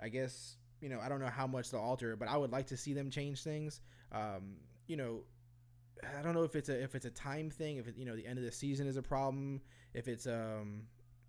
[0.00, 2.66] I guess you know I don't know how much they'll alter but I would like
[2.68, 3.80] to see them change things.
[4.10, 5.22] Um, you know,
[6.18, 8.16] I don't know if it's a if it's a time thing, if it, you know
[8.16, 9.60] the end of the season is a problem,
[9.94, 10.82] if it's um,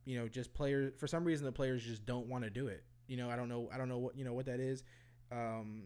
[0.06, 2.84] you know, just players for some reason the players just don't want to do it.
[3.08, 4.84] You know, I don't know, I don't know what you know what that is.
[5.32, 5.84] Um,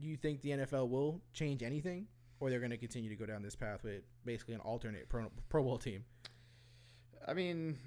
[0.00, 2.06] do you think the NFL will change anything,
[2.40, 5.30] or they're going to continue to go down this path with basically an alternate Pro,
[5.48, 6.04] Pro Bowl team?
[7.26, 7.78] I mean,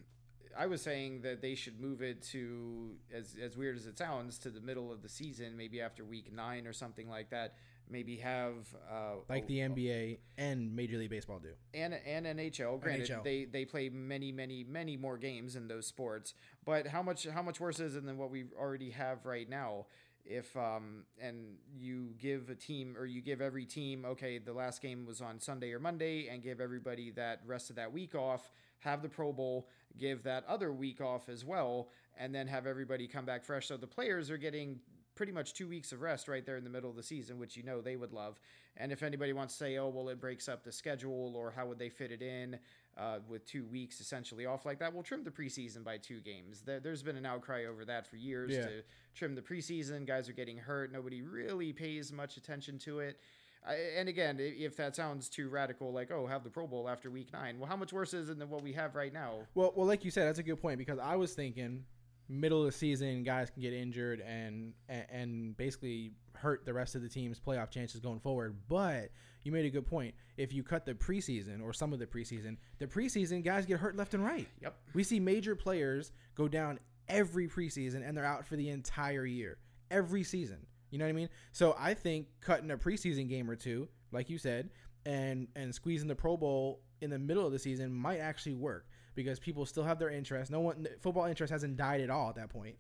[0.58, 4.40] I was saying that they should move it to as as weird as it sounds
[4.40, 7.56] to the middle of the season, maybe after week nine or something like that.
[7.90, 8.54] Maybe have
[8.92, 11.50] uh, like a- the NBA and Major League Baseball do.
[11.74, 12.80] and and NHL.
[12.82, 13.24] Granted, NHL.
[13.24, 16.34] they they play many many many more games in those sports.
[16.66, 19.86] But how much how much worse is it than what we already have right now?
[20.26, 24.82] If um and you give a team or you give every team okay the last
[24.82, 28.52] game was on Sunday or Monday and give everybody that rest of that week off
[28.80, 31.88] have the Pro Bowl give that other week off as well
[32.20, 34.82] and then have everybody come back fresh so the players are getting
[35.18, 37.58] pretty much two weeks of rest right there in the middle of the season, which
[37.58, 38.40] you know they would love.
[38.78, 41.66] And if anybody wants to say, oh, well, it breaks up the schedule or how
[41.66, 42.58] would they fit it in
[42.98, 46.62] uh, with two weeks essentially off like that, we'll trim the preseason by two games.
[46.62, 48.62] There, there's been an outcry over that for years Yeah.
[48.62, 48.84] to
[49.16, 50.06] trim the preseason.
[50.06, 50.94] Guys are getting hurt.
[50.94, 53.20] Nobody really pays much attention to it.
[53.68, 57.10] I, and again, if that sounds too radical, like, oh, have the Pro Bowl after
[57.10, 59.40] week nine, well, how much worse is it than what we have right now?
[59.56, 61.84] Well, well, like you said, that's a good point because I was thinking
[62.30, 67.02] middle of the season guys can get injured and and, basically hurt the rest of
[67.02, 68.56] the team's playoff chances going forward.
[68.68, 69.10] But
[69.44, 70.14] you made a good point.
[70.38, 73.96] If you cut the preseason or some of the preseason, the preseason guys get hurt
[73.96, 74.48] left and right.
[74.62, 74.76] Yep.
[74.94, 79.58] We see major players go down every preseason and they're out for the entire year.
[79.90, 80.68] Every season.
[80.92, 81.30] You know what I mean?
[81.54, 84.70] So I think cutting a preseason game or two, like you said,
[85.06, 88.86] and and squeezing the Pro Bowl in the middle of the season might actually work
[89.18, 90.52] because people still have their interest.
[90.52, 92.76] No one football interest hasn't died at all at that point.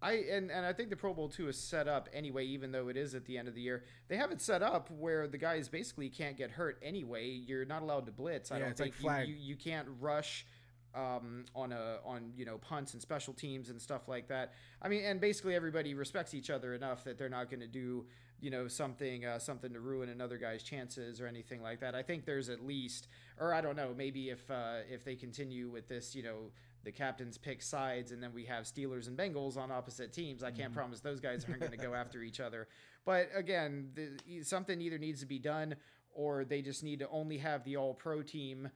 [0.00, 2.88] I and, and I think the Pro Bowl too is set up anyway, even though
[2.88, 3.84] it is at the end of the year.
[4.08, 7.28] They have it set up where the guys basically can't get hurt anyway.
[7.28, 8.50] You're not allowed to blitz.
[8.50, 9.28] I Yeah, don't like think flag.
[9.28, 10.46] You, you you can't rush
[10.94, 14.54] um, on a on you know punts and special teams and stuff like that.
[14.80, 18.06] I mean, and basically everybody respects each other enough that they're not going to do
[18.40, 21.94] you know something uh, something to ruin another guy's chances or anything like that.
[21.94, 25.68] I think there's at least, or I don't know, maybe if uh, if they continue
[25.68, 26.50] with this, you know.
[26.84, 30.42] The captains pick sides, and then we have Steelers and Bengals on opposite teams.
[30.42, 32.68] I can't promise those guys aren't going to go after each other.
[33.06, 35.76] But again, the, something either needs to be done,
[36.12, 38.68] or they just need to only have the All Pro team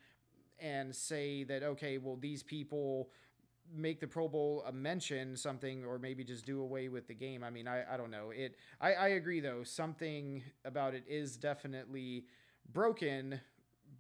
[0.59, 3.11] and say that okay, well these people
[3.75, 7.43] make the Pro Bowl a mention something, or maybe just do away with the game.
[7.45, 8.31] I mean, I, I don't know.
[8.31, 9.63] It I, I agree though.
[9.65, 12.25] Something about it is definitely
[12.73, 13.41] broken.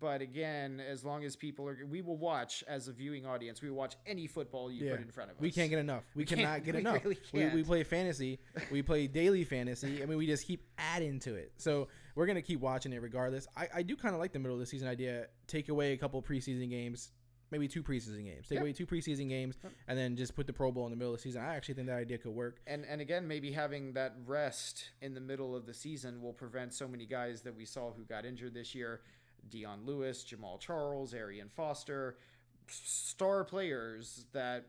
[0.00, 3.60] But again, as long as people are, we will watch as a viewing audience.
[3.62, 4.92] We will watch any football you Yeah.
[4.92, 5.40] put in front of us.
[5.42, 6.04] We can't get enough.
[6.14, 7.04] We, We cannot get we enough.
[7.04, 8.38] really we, we play fantasy.
[8.70, 10.00] We play daily fantasy.
[10.00, 11.52] I mean, we just keep adding to it.
[11.56, 13.48] So we're gonna keep watching it regardless.
[13.56, 15.26] I, I do kind of like the middle of the season idea.
[15.48, 17.10] Take away a couple preseason games,
[17.50, 18.48] maybe two preseason games.
[18.48, 18.62] Take Yeah.
[18.62, 21.18] away two preseason games, and then just put the Pro Bowl in the middle of
[21.18, 21.42] the season.
[21.42, 22.60] I actually think that idea could work.
[22.66, 26.74] and and again maybe having that rest in the middle of the season will prevent
[26.74, 29.00] so many guys that we saw who got injured this year
[29.48, 32.18] Dion Lewis, Jamaal Charles, Arian Foster,
[32.66, 34.66] star players that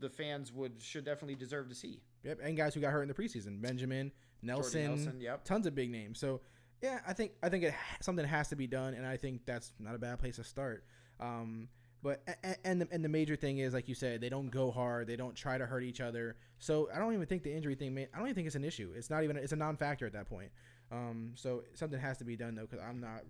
[0.00, 2.00] the fans would should definitely deserve to see.
[2.24, 4.12] Yep, and guys who got hurt in the preseason, Benjamin,
[4.42, 5.44] Nelson, Nelson, yep.
[5.44, 6.18] tons of big names.
[6.18, 6.40] So
[6.82, 9.72] yeah, I think I think it something has to be done, and I think that's
[9.78, 10.84] not a bad place to start.
[11.20, 11.68] Um,
[12.02, 12.22] but
[12.64, 15.16] and the, and the major thing is, like you said, they don't go hard, they
[15.16, 16.36] don't try to hurt each other.
[16.58, 17.94] So I don't even think the injury thing.
[17.94, 18.92] May, I don't even think it's an issue.
[18.96, 20.50] It's not even it's a non-factor at that point.
[20.90, 23.22] Um, so something has to be done though, because I'm not.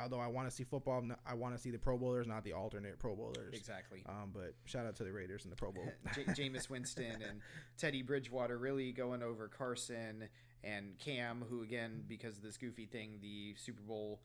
[0.00, 2.26] Although I want to see football, I'm not- I want to see the Pro Bowlers,
[2.26, 3.54] not the alternate Pro Bowlers.
[3.54, 4.02] Exactly.
[4.08, 5.86] Um, but shout out to the Raiders and the Pro Bowl.
[6.16, 7.40] J- Jameis Winston and
[7.78, 10.28] Teddy Bridgewater really going over Carson
[10.64, 14.18] and Cam, who again, because of this goofy thing, the Super Bowl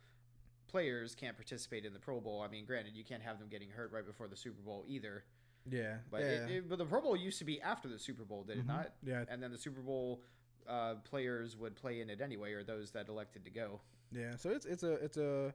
[0.70, 2.42] players can't participate in the Pro Bowl.
[2.42, 5.24] I mean, granted, you can't have them getting hurt right before the Super Bowl either.
[5.70, 6.28] yeah, But yeah.
[6.28, 8.66] it, it, but the Pro Bowl used to be after the Super Bowl, did it
[8.66, 8.94] not?
[9.04, 9.24] Yeah.
[9.30, 10.22] And then the Super Bowl
[10.68, 13.82] uh, players would play in it anyway, or those that elected to go.
[14.12, 15.54] Yeah, so it's it's a it's a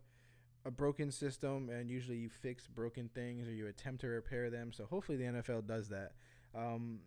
[0.65, 4.73] a broken system, and usually you fix broken things or you attempt to repair them.
[4.73, 6.13] So hopefully the NFL does that.
[6.55, 7.01] Um,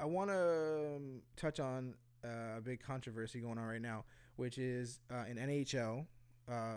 [0.00, 0.98] I want to
[1.36, 4.04] touch on uh, a big controversy going on right now,
[4.36, 6.06] which is uh, in NHL.
[6.50, 6.74] Uh,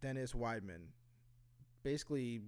[0.00, 0.88] Dennis Wideman
[1.82, 2.40] basically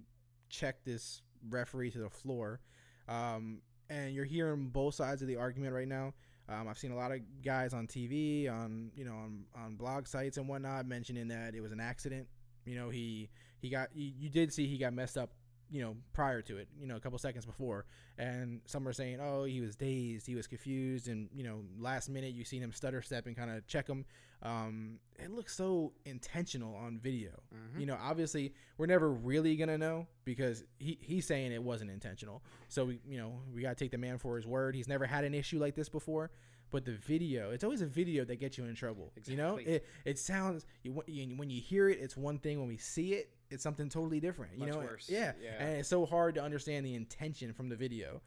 [0.49, 2.59] checked this referee to the floor,
[3.07, 6.13] um, and you're hearing both sides of the argument right now.
[6.49, 10.07] Um, I've seen a lot of guys on TV, on you know, on, on blog
[10.07, 12.27] sites and whatnot, mentioning that it was an accident.
[12.65, 15.31] You know, he he got you, you did see he got messed up.
[15.71, 17.85] You know, prior to it, you know, a couple seconds before,
[18.17, 22.09] and some are saying, "Oh, he was dazed, he was confused," and you know, last
[22.09, 24.05] minute you seen him stutter step and kind of check him.
[24.41, 27.31] Um, it looks so intentional on video.
[27.79, 32.41] You know, obviously we're never really gonna know because he, he's saying it wasn't intentional.
[32.69, 34.75] So we, you know, we gotta take the man for his word.
[34.75, 36.31] He's never had an issue like this before.
[36.71, 39.11] But the video, it's always a video that gets you in trouble.
[39.25, 42.59] You know, it it sounds you when you hear it, it's one thing.
[42.59, 44.53] When we see it, it's something totally different.
[44.53, 45.09] You Much know, worse.
[45.09, 45.55] yeah, Yeah.
[45.63, 48.21] and it's so hard to understand the intention from the video.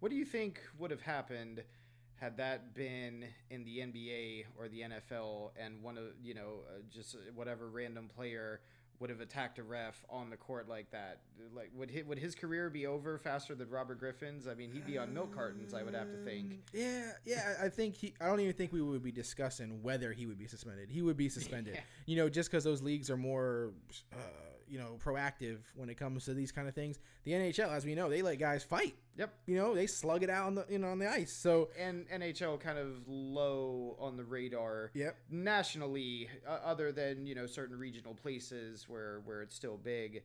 [0.00, 1.64] What do you think would have happened
[2.16, 6.80] had that been in the NBA or the NFL and one of, you know, uh,
[6.90, 8.60] just whatever random player
[9.00, 11.20] would have attacked a ref on the court like that?
[11.54, 14.48] Like would his, would his career be over faster than Robert Griffin's?
[14.48, 16.60] I mean, he'd be on milk cartons, I would have to think.
[16.72, 17.54] Yeah, yeah.
[17.60, 18.14] I I think he.
[18.20, 20.90] I don't even think we would be discussing whether he would be suspended.
[20.90, 21.74] He would be suspended.
[21.78, 21.80] Yeah.
[22.06, 23.70] You know, just because those leagues are more,
[24.12, 24.16] uh,
[24.70, 26.98] you know, proactive when it comes to these kind of things.
[27.24, 28.94] The NHL, as we know, they let guys fight.
[29.16, 29.32] Yep.
[29.46, 31.32] You know, they slug it out on the you know on the ice.
[31.32, 34.90] So And NHL kind of low on the radar.
[34.94, 35.16] Yep.
[35.30, 40.22] Nationally, uh, other than you know certain regional places where where it's still big,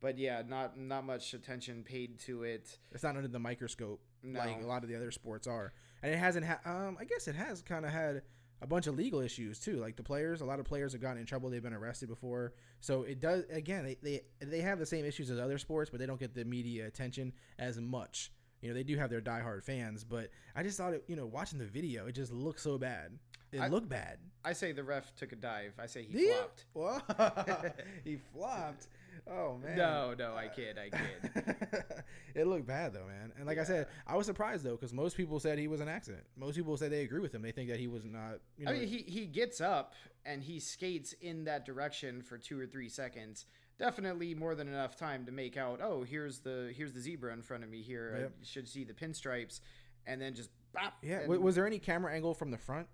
[0.00, 2.78] but yeah, not not much attention paid to it.
[2.92, 5.72] it's not under the microscope like a lot of the other sports are.
[6.02, 6.46] And it hasn't.
[6.46, 8.22] Ha- um, I guess it has kind of had
[8.62, 9.76] a bunch of legal issues too.
[9.76, 11.50] Like the players, a lot of players have gotten in trouble.
[11.50, 12.54] They've been arrested before.
[12.80, 13.44] So it does.
[13.50, 16.34] Again, they they they have the same issues as other sports, but they don't get
[16.34, 18.32] the media attention as much.
[18.62, 21.04] You know, they do have their diehard fans, but I just thought it.
[21.06, 23.18] You know, watching the video, it just looked so bad.
[23.52, 24.18] It I- looked bad.
[24.44, 25.72] I say the ref took a dive.
[25.78, 26.34] I say he Did
[26.72, 27.74] flopped.
[28.04, 28.86] He flopped.
[29.28, 29.76] Oh man.
[29.76, 31.84] No, no, I kid, I kid.
[32.34, 33.32] it looked bad though, man.
[33.36, 35.88] And like I said, I was surprised though because most people said he was an
[35.88, 36.24] accident.
[36.36, 37.42] Most people said they agree with him.
[37.42, 38.40] They think that he was not.
[38.56, 42.38] You know, I mean, he he gets up and he skates in that direction for
[42.38, 43.46] two or three seconds.
[43.78, 45.80] Definitely more than enough time to make out.
[45.82, 48.16] Oh, here's the here's the zebra in front of me here.
[48.20, 48.32] Yep.
[48.40, 49.60] I should see the pinstripes,
[50.06, 50.94] and then just bop.
[51.02, 51.26] yeah.
[51.26, 52.86] Was there any camera angle from the front?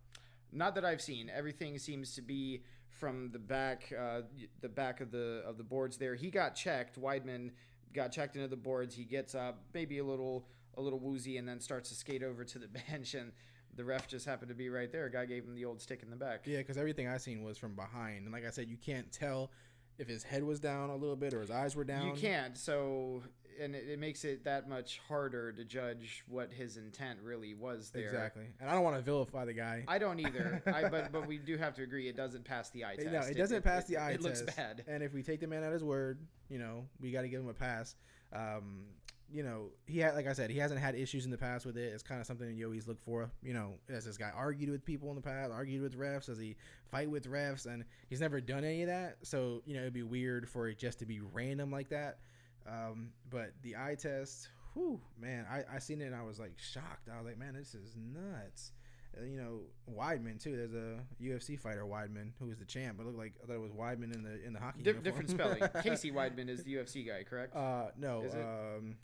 [0.52, 1.30] Not that I've seen.
[1.34, 2.62] Everything seems to be
[3.02, 4.20] from the back, uh,
[4.60, 5.96] the back of the of the boards.
[5.96, 7.00] There, he got checked.
[7.00, 7.50] Wideman
[7.92, 8.94] got checked into the boards.
[8.94, 12.44] He gets up, maybe a little a little woozy, and then starts to skate over
[12.44, 13.14] to the bench.
[13.14, 13.32] And
[13.74, 15.06] the ref just happened to be right there.
[15.06, 16.42] A Guy gave him the old stick in the back.
[16.44, 19.50] Yeah, because everything I seen was from behind, and like I said, you can't tell
[19.98, 22.06] if his head was down a little bit or his eyes were down.
[22.06, 22.56] You can't.
[22.56, 23.24] So,
[23.60, 27.90] and it, it makes it that much harder to judge what his intent really was
[27.90, 28.04] there.
[28.04, 28.44] exactly.
[28.60, 29.84] And I don't want to vilify the guy.
[29.88, 30.62] I don't either.
[30.66, 33.10] I, but but we do have to agree it doesn't pass the eye test.
[33.10, 34.20] No, it doesn't pass the eye test.
[34.20, 34.84] It looks bad.
[34.86, 37.40] And if we take the man at his word, you know, we got to give
[37.40, 37.96] him a pass.
[38.32, 38.84] Um,
[39.32, 41.78] you know, he had, like I said, he hasn't had issues in the past with
[41.78, 41.92] it.
[41.92, 43.30] It's kind of something you always look for.
[43.42, 45.50] You know, has this guy argued with people in the past?
[45.50, 46.26] Argued with refs?
[46.26, 46.56] Does he
[46.90, 47.66] fight with refs?
[47.66, 49.16] And he's never done any of that.
[49.22, 52.18] So you know, it'd be weird for it just to be random like that.
[52.66, 56.54] Um, but the eye test, whew, man, I I seen it and I was like
[56.58, 57.08] shocked.
[57.12, 58.72] I was like, man, this is nuts.
[59.16, 60.56] Uh, you know, Weidman too.
[60.56, 63.54] There's a UFC fighter Weidman who was the champ, but it looked like I thought
[63.54, 64.80] it was Weidman in the in the hockey.
[64.80, 65.04] Uniform.
[65.04, 65.62] different spelling.
[65.82, 67.54] Casey Weidman is the UFC guy, correct?
[67.54, 68.96] Uh, no, um,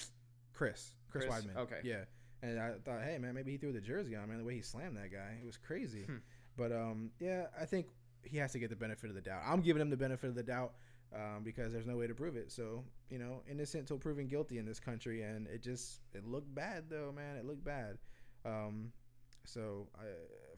[0.55, 1.27] Chris, Chris, Chris?
[1.27, 1.57] Weidman.
[1.57, 1.81] Okay.
[1.85, 2.05] yeah.
[2.41, 4.29] And I thought, hey man, maybe he threw the jersey on.
[4.29, 6.05] Man, the way he slammed that guy, it was crazy.
[6.05, 6.17] Hmm.
[6.57, 7.87] But um, yeah, I think
[8.25, 9.43] he has to get the benefit of the doubt.
[9.47, 10.73] I'm giving him the benefit of the doubt
[11.15, 12.53] um, because there's no way to prove it.
[12.53, 16.55] So you know, innocent till proven guilty in this country, and it just it looked
[16.55, 17.37] bad though, man.
[17.37, 17.99] It looked bad.
[18.45, 18.93] Um,
[19.45, 20.05] so I,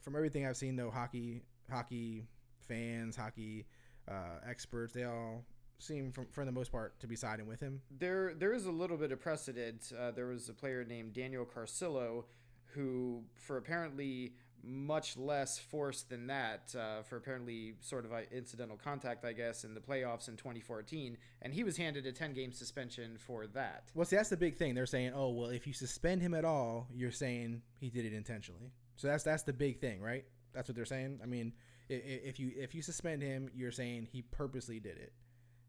[0.01, 2.25] from everything I've seen though, hockey hockey
[2.67, 3.65] fans, hockey
[4.07, 5.43] uh, experts, they all
[5.79, 7.81] seem, from, for the most part, to be siding with him.
[7.89, 9.91] there there is a little bit of precedent.
[9.97, 12.25] Uh, there was a player named Daniel Carcillo
[12.73, 18.77] who, for apparently much less force than that, uh, for apparently sort of a incidental
[18.77, 22.51] contact, I guess, in the playoffs in 2014, and he was handed a 10 game
[22.51, 23.91] suspension for that.
[23.93, 24.75] Well, see, that's the big thing.
[24.75, 28.13] They're saying, oh, well, if you suspend him at all, you're saying he did it
[28.13, 28.71] intentionally.
[28.95, 30.25] So that's that's the big thing, right?
[30.53, 31.19] That's what they're saying.
[31.23, 31.53] I mean,
[31.89, 35.13] if you if you suspend him, you're saying he purposely did it.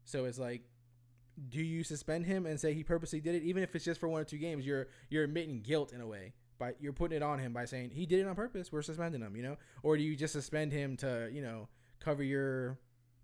[0.05, 0.61] So it's like,
[1.49, 4.07] do you suspend him and say he purposely did it, even if it's just for
[4.07, 4.65] one or two games?
[4.65, 7.91] You're you're admitting guilt in a way, by you're putting it on him by saying
[7.91, 8.71] he did it on purpose.
[8.71, 11.67] We're suspending him, you know, or do you just suspend him to you know
[11.99, 12.77] cover your,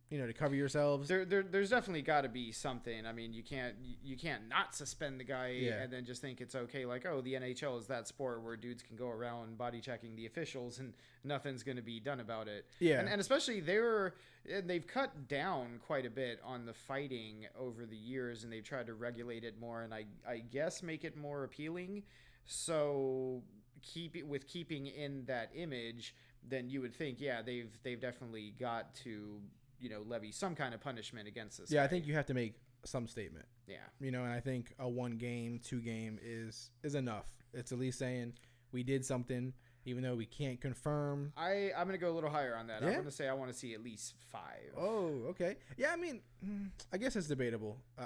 [0.10, 1.08] you know, to cover yourselves?
[1.10, 3.06] There, there, there's definitely got to be something.
[3.06, 5.82] I mean, you can't, you- can't not suspend the guy Yeah.
[5.82, 6.86] and then just think it's okay.
[6.86, 10.26] Like, oh, the NHL is that sport where dudes can go around body checking the
[10.28, 10.94] officials and
[11.26, 12.66] nothing's going to be done about it.
[12.80, 13.00] Yeah.
[13.02, 14.14] and, and especially they're,
[14.50, 18.64] and they've cut down quite a bit on the fighting over the years, and they've
[18.64, 22.04] tried to regulate it more, and I, I guess make it more appealing.
[22.52, 23.44] So
[23.84, 26.16] keep with keeping in that image,
[26.48, 29.40] then you would think, yeah, they've they've definitely got to
[29.80, 31.72] you know levy some kind of punishment against this.
[31.72, 33.46] yeah, I think you have to make some statement.
[33.68, 33.76] yeah.
[34.00, 37.78] you know and i think a one game two game is is enough it's at
[37.78, 38.32] least saying
[38.72, 39.54] we did something
[39.90, 42.84] even though we can't confirm I I'm gonna go a little higher on that.
[42.84, 44.72] I'm gonna say I want to see at least five.
[44.78, 48.06] oh okay yeah i mean mm, i guess it's debatable uh,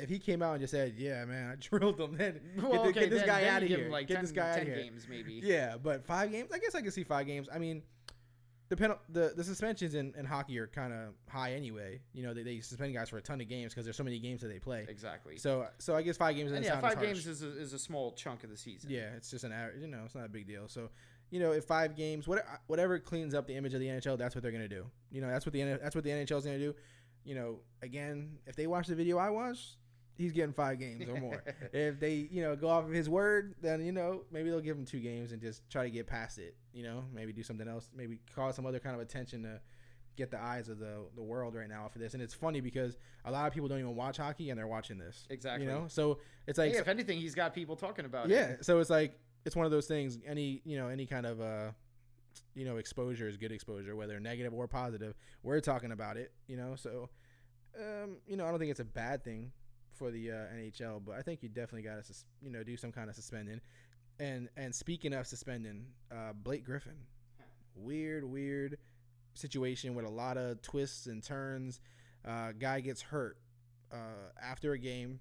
[0.00, 2.82] if he came out and just said yeah man i drilled him then Well, get,
[2.82, 4.50] the- okay, get this then- guy then out of here like get 10, this guy
[4.50, 5.40] out 10 of here games maybe.
[5.42, 7.82] yeah but five games i guess i can see five games i mean
[8.68, 12.00] the penal- the the suspensions in, in hockey are kind of high anyway.
[12.12, 14.18] You know they, they suspend guys for a ton of games because there's so many
[14.18, 14.84] games that they play.
[14.88, 15.36] Exactly.
[15.36, 16.50] So so I guess five games.
[16.50, 17.06] yeah, five harsh.
[17.06, 18.90] games is a, is a small chunk of the season.
[18.90, 19.82] Yeah, it's just an average.
[19.82, 20.66] You know, it's not a big deal.
[20.66, 20.90] So,
[21.30, 24.16] you know, if five games, whatever, uh, whatever cleans up the image of the NHL,
[24.18, 24.86] that's what they're gonna do.
[25.10, 26.74] You know, that's what the that's what the NHL is gonna do.
[27.24, 29.76] You know, again, if they watch the video I watched,
[30.16, 31.42] he's getting five games or more.
[31.72, 34.76] if they, you know, go off of his word, then you know maybe they'll give
[34.76, 36.56] him two games and just try to get past it.
[36.72, 39.60] You know, maybe do something else, maybe cause some other kind of attention to
[40.16, 42.14] get the eyes of the the world right now for this.
[42.14, 44.96] And it's funny because a lot of people don't even watch hockey and they're watching
[44.98, 45.26] this.
[45.28, 45.66] Exactly.
[45.66, 48.64] You know, so it's like Hey, if anything, he's got people talking about yeah it.
[48.64, 51.70] so it's like it's one of those things any you know any kind of uh
[52.54, 55.14] you know exposure is good exposure whether negative or positive.
[55.42, 57.08] We're talking about it you know so
[57.78, 59.52] um you know i don't think it's a bad thing
[59.92, 62.76] for the uh, nhl but i think you definitely got to sus- you know do
[62.76, 63.60] some kind of suspending.
[64.18, 66.96] And and speaking of suspending uh blake griffin.
[67.76, 68.78] Weird weird
[69.34, 71.80] situation with a lot of twists and turns.
[72.26, 73.36] Uh guy gets hurt
[73.92, 75.20] uh after a game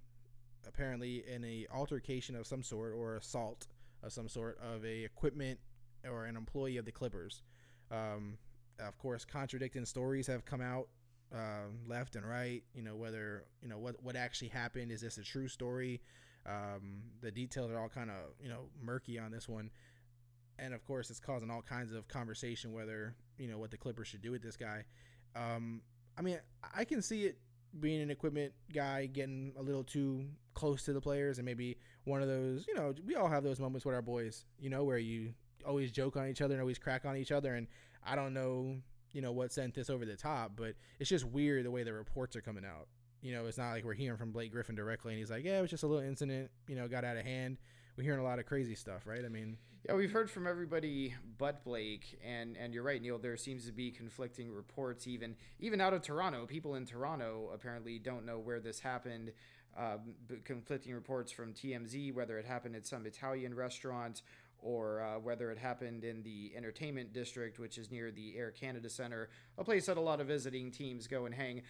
[0.68, 3.68] apparently in a altercation of some sort or assault
[4.06, 5.60] of some sort of a equipment
[6.10, 7.42] or an employee of the Clippers.
[7.92, 8.38] Um,
[8.80, 10.88] of course, contradicting stories have come out
[11.34, 12.64] um, left and right.
[12.74, 14.92] You know whether you know what what actually happened.
[14.92, 16.02] Is this a true story?
[16.46, 19.72] Um, the details are all kind of you know murky on this one,
[20.60, 24.08] and of course, it's causing all kinds of conversation whether you know what the Clippers
[24.08, 24.84] should do with this guy.
[25.36, 25.82] Um,
[26.18, 26.40] I mean,
[26.76, 27.38] I can see it
[27.80, 32.22] being an equipment guy getting a little too close to the players and maybe one
[32.22, 34.98] of those, you know, we all have those moments with our boys, you know, where
[34.98, 35.34] you
[35.66, 37.56] always joke on each other and always crack on each other.
[37.56, 37.68] And
[38.06, 38.78] I don't know,
[39.12, 41.94] you know, what sent this over the top, but it's just weird the way the
[41.94, 42.88] reports are coming out.
[43.22, 45.58] You know, it's not like we're hearing from Blake Griffin directly and he's like, yeah,
[45.58, 47.58] it was just a little incident, you know, got out of hand.
[47.98, 49.26] We're hearing a lot of crazy stuff, right?
[49.26, 49.58] I mean,
[49.88, 53.20] Yeah, we've heard from everybody but Blake, and and you're right, Neil.
[53.20, 56.48] There seems to be conflicting reports, even even out of Toronto.
[56.48, 59.32] People in Toronto apparently don't know where this happened.
[59.78, 64.24] Um, conflicting reports from TMZ, whether it happened at some Italian restaurant
[64.58, 68.90] or uh, whether it happened in the entertainment district, which is near the Air Canada
[68.90, 69.30] Center,
[69.60, 71.62] a place that a lot of visiting teams go and hang.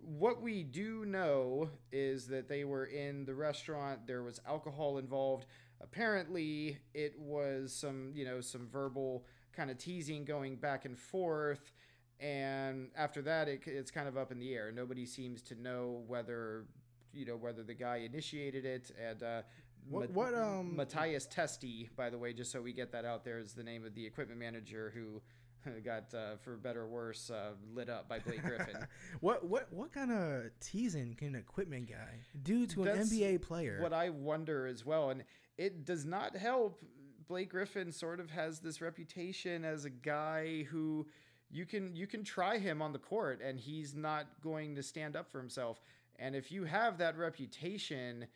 [0.00, 4.06] What we do know is that they were in the restaurant.
[4.06, 5.44] There was alcohol involved.
[5.80, 11.72] Apparently, it was some, you know, some verbal kind of teasing going back and forth.
[12.20, 14.70] And after that, it, it's kind of up in the air.
[14.72, 16.66] Nobody seems to know whether,
[17.14, 18.90] you know, whether the guy initiated it.
[19.02, 19.42] And uh,
[19.88, 23.38] What- what, um, Matias Testi, by the way, just so we get that out there,
[23.38, 25.22] is the name of the equipment manager who
[25.84, 28.76] got, uh, for better or worse, uh, lit up by Blake Griffin.
[29.20, 33.78] what what what kind of teasing can an equipment guy do to an NBA player?
[33.82, 35.22] What I wonder as well, and
[35.60, 36.82] it does not help.
[37.28, 41.06] Blake Griffin sort of has this reputation as a guy who
[41.50, 45.14] you can you can try him on the court and he's not going to stand
[45.16, 45.80] up for himself.
[46.18, 48.26] And if you have that reputation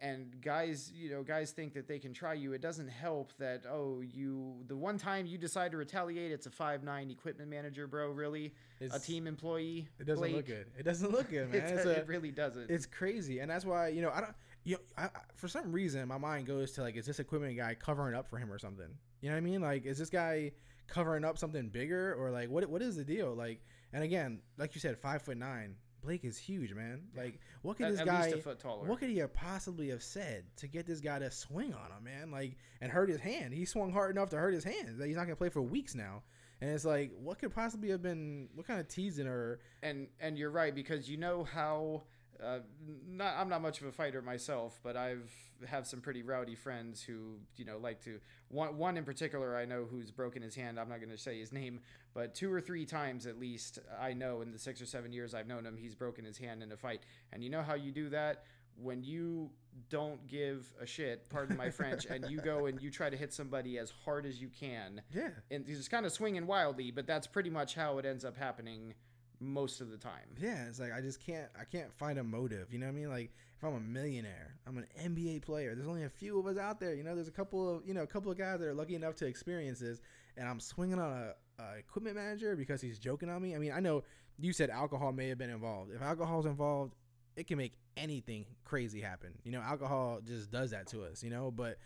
[0.00, 3.62] and guys, you know, guys think that they can try you, it doesn't help that
[3.70, 7.86] oh, you the one time you decide to retaliate, it's a five nine equipment manager,
[7.86, 8.52] bro, really?
[8.80, 9.88] a team employee?
[10.00, 10.66] it doesn't look good.
[10.76, 11.62] It doesn't look good, man.
[11.62, 12.68] It, It's a- it really doesn't.
[12.68, 14.34] it's crazy, and that's why you know I don't.
[14.68, 17.56] You know, I, I, for some reason, my mind goes to like, is this equipment
[17.56, 18.88] guy covering up for him or something?
[19.22, 19.62] You know what I mean?
[19.62, 20.52] Like, is this guy
[20.88, 22.66] covering up something bigger or like what?
[22.68, 23.34] What is the deal?
[23.34, 23.62] Like,
[23.94, 25.76] and again, like you said, five foot nine.
[26.02, 27.00] Blake is huge, man.
[27.16, 28.24] Like, what could At- this at guy?
[28.26, 28.86] least a foot taller.
[28.86, 32.04] What could he have possibly have said to get this guy to swing on him,
[32.04, 32.30] man?
[32.30, 33.54] Like, and hurt his hand.
[33.54, 34.98] He swung hard enough to hurt his hand.
[34.98, 36.22] That he's not gonna play for weeks now.
[36.60, 38.48] And it's like, what could possibly have been?
[38.54, 39.60] What kind of teasing or?
[39.82, 42.02] and and you're right because you know how
[42.44, 42.60] uh,
[43.08, 45.32] not I'm not much of a fighter myself, but I've
[45.66, 49.64] have some pretty rowdy friends who you know like to one one in particular I
[49.64, 50.78] know who's broken his hand.
[50.78, 51.80] I'm not going to say his name,
[52.14, 55.34] but two or three times at least I know in the six or seven years
[55.34, 57.02] I've known him, he's broken his hand in a fight.
[57.32, 58.44] And you know how you do that
[58.80, 59.50] when you
[59.90, 63.32] don't give a shit, pardon my French, and you go and you try to hit
[63.32, 65.30] somebody as hard as you can Yeah.
[65.50, 68.36] and he's just kind of swinging wildly, but that's pretty much how it ends up
[68.36, 68.94] happening
[69.40, 70.34] most of the time.
[70.40, 72.72] Yeah, it's like I just can't I can't find a motive.
[72.72, 73.08] You know what I mean?
[73.08, 75.74] Like if I'm a millionaire, I'm an NBA player.
[75.74, 76.94] There's only a few of us out there.
[76.94, 78.94] You know, there's a couple of you know a couple of guys that are lucky
[78.94, 80.00] enough to experience this,
[80.36, 83.54] and I'm swinging on a, a equipment manager because he's joking on me.
[83.54, 84.04] I mean, I know
[84.38, 85.92] you said alcohol may have been involved.
[85.94, 86.94] If alcohol's involved,
[87.36, 89.34] it can make anything crazy happen.
[89.44, 91.22] You know, alcohol just does that to us.
[91.22, 91.78] You know, but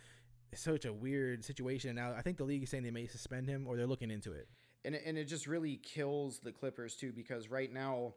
[0.53, 1.97] it's such a weird situation.
[1.97, 4.33] Now I think the league is saying they may suspend him or they're looking into
[4.33, 4.49] it.
[4.85, 8.15] And it, and it just really kills the Clippers too because right now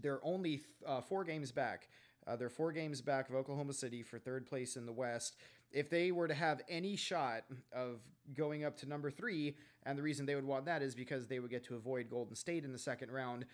[0.00, 1.88] they're only uh, four games back.
[2.26, 5.36] Uh, they're four games back of Oklahoma City for third place in the West.
[5.72, 8.00] If they were to have any shot of
[8.34, 11.38] going up to number three, and the reason they would want that is because they
[11.38, 13.46] would get to avoid Golden State in the second round.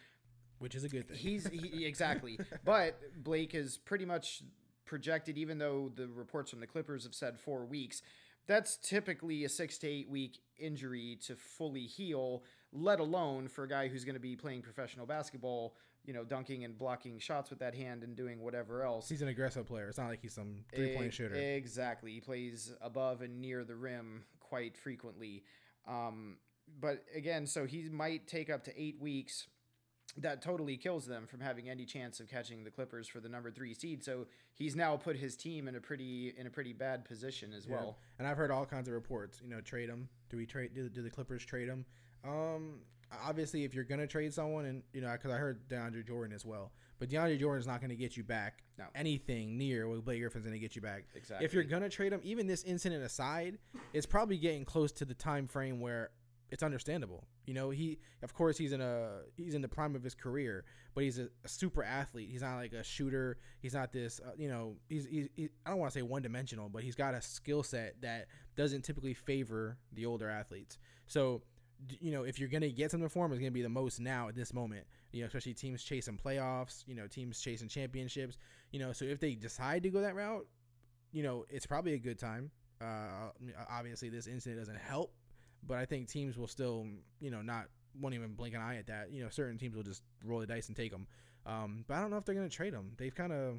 [0.58, 1.18] Which is a good thing.
[1.18, 4.42] He's he, exactly, but Blake is pretty much
[4.86, 5.36] projected.
[5.36, 8.00] Even though the reports from the Clippers have said four weeks,
[8.46, 12.44] that's typically a six to eight week injury to fully heal.
[12.72, 16.64] Let alone for a guy who's going to be playing professional basketball, you know, dunking
[16.64, 19.08] and blocking shots with that hand and doing whatever else.
[19.08, 19.88] He's an aggressive player.
[19.88, 21.34] It's not like he's some three point shooter.
[21.34, 22.12] Exactly.
[22.12, 25.44] He plays above and near the rim quite frequently.
[25.88, 26.36] Um,
[26.80, 29.46] but again, so he might take up to eight weeks.
[30.18, 33.50] That totally kills them from having any chance of catching the Clippers for the number
[33.50, 34.02] three seed.
[34.02, 37.66] So he's now put his team in a pretty in a pretty bad position as
[37.66, 37.74] Yeah.
[37.74, 37.98] well.
[38.18, 39.40] And I've heard all kinds of reports.
[39.42, 40.08] You know, trade him.
[40.30, 40.74] Do we trade?
[40.74, 41.84] Do, do the Clippers trade him?
[42.24, 42.80] Um,
[43.24, 46.44] obviously, if you're gonna trade someone, and you know, because I heard DeAndre Jordan as
[46.46, 48.86] well, but DeAndre Jordan's not gonna get you back No.
[48.94, 51.04] anything near what Blake Griffin's gonna get you back.
[51.14, 51.44] Exactly.
[51.44, 53.58] If you're gonna trade him, even this incident aside,
[53.92, 56.10] it's probably getting close to the time frame where
[56.50, 57.26] it's understandable.
[57.46, 60.64] You know, he of course he's in a he's in the prime of his career,
[60.94, 62.28] but he's a, a super athlete.
[62.30, 63.38] He's not like a shooter.
[63.60, 64.20] He's not this.
[64.24, 66.94] Uh, you know, he's, he's he, I don't want to say one dimensional, but he's
[66.94, 68.26] got a skill set that
[68.56, 70.78] doesn't typically favor the older athletes.
[71.06, 71.42] So
[72.00, 74.28] you know, if you're gonna get something for him, it's gonna be the most now
[74.28, 74.86] at this moment.
[75.12, 76.84] You know, especially teams chasing playoffs.
[76.86, 78.38] You know, teams chasing championships.
[78.72, 80.46] You know, so if they decide to go that route,
[81.12, 82.50] you know, it's probably a good time.
[82.80, 83.30] Uh,
[83.70, 85.12] obviously, this incident doesn't help,
[85.66, 86.86] but I think teams will still,
[87.20, 87.66] you know, not
[88.00, 89.10] won't even blink an eye at that.
[89.10, 91.06] You know, certain teams will just roll the dice and take them.
[91.46, 92.92] Um, but I don't know if they're gonna trade him.
[92.96, 93.56] They've kind of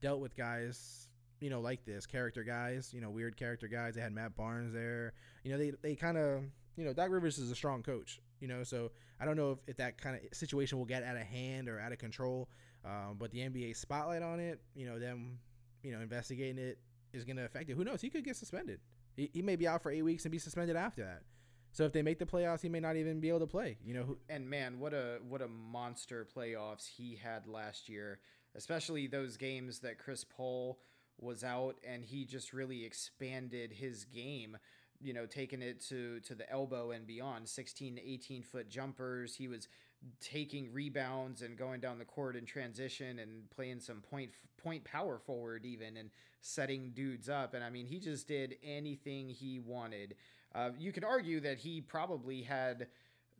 [0.00, 1.08] dealt with guys,
[1.40, 3.94] you know, like this character guys, you know, weird character guys.
[3.94, 5.12] They had Matt Barnes there.
[5.44, 6.42] You know, they they kind of,
[6.76, 8.20] you know, Doc Rivers is a strong coach.
[8.40, 11.16] You know, so I don't know if, if that kind of situation will get out
[11.16, 12.48] of hand or out of control.
[12.84, 15.38] Um, but the NBA spotlight on it, you know, them,
[15.82, 16.78] you know, investigating it
[17.12, 17.74] is going to affect it.
[17.74, 18.00] Who knows?
[18.00, 18.78] He could get suspended.
[19.16, 21.22] He, he may be out for eight weeks and be suspended after that.
[21.72, 23.76] So if they make the playoffs, he may not even be able to play.
[23.84, 28.20] You know, who, And man, what a what a monster playoffs he had last year,
[28.54, 30.78] especially those games that Chris Paul
[31.18, 34.56] was out and he just really expanded his game,
[35.02, 39.34] you know, taking it to to the elbow and beyond, 16 to 18 foot jumpers.
[39.34, 39.68] He was
[40.20, 44.30] taking rebounds and going down the court in transition and playing some point
[44.62, 49.28] point power forward even and setting dudes up and I mean he just did anything
[49.28, 50.14] he wanted.
[50.54, 52.86] Uh, you could argue that he probably had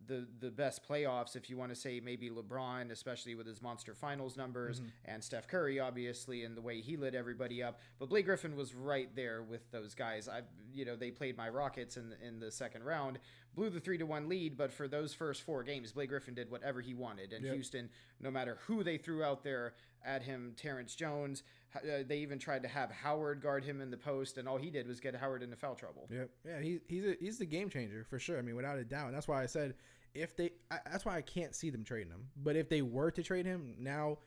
[0.06, 3.94] the the best playoffs if you want to say maybe LeBron, especially with his monster
[3.94, 7.78] finals numbers, and Steph Curry, obviously, and the way he lit everybody up.
[7.98, 10.28] But Blake Griffin was right there with those guys.
[10.28, 10.42] I,
[10.72, 13.18] you know, they played my Rockets in in the second round,
[13.54, 16.50] blew the three to one lead, but for those first four games, Blake Griffin did
[16.50, 17.88] whatever he wanted, and Houston,
[18.20, 21.42] no matter who they threw out there at him, Terrence Jones.
[21.74, 24.70] Uh, they even tried to have Howard guard him in the post, and all he
[24.70, 26.08] did was get Howard into foul trouble.
[26.10, 26.30] Yep.
[26.46, 28.38] Yeah, he, he's a, he's the game changer for sure.
[28.38, 29.08] I mean, without a doubt.
[29.08, 29.74] And that's why I said
[30.16, 32.28] if they, I, that's why I can't see them trading him.
[32.36, 34.18] But if they were to trade him now,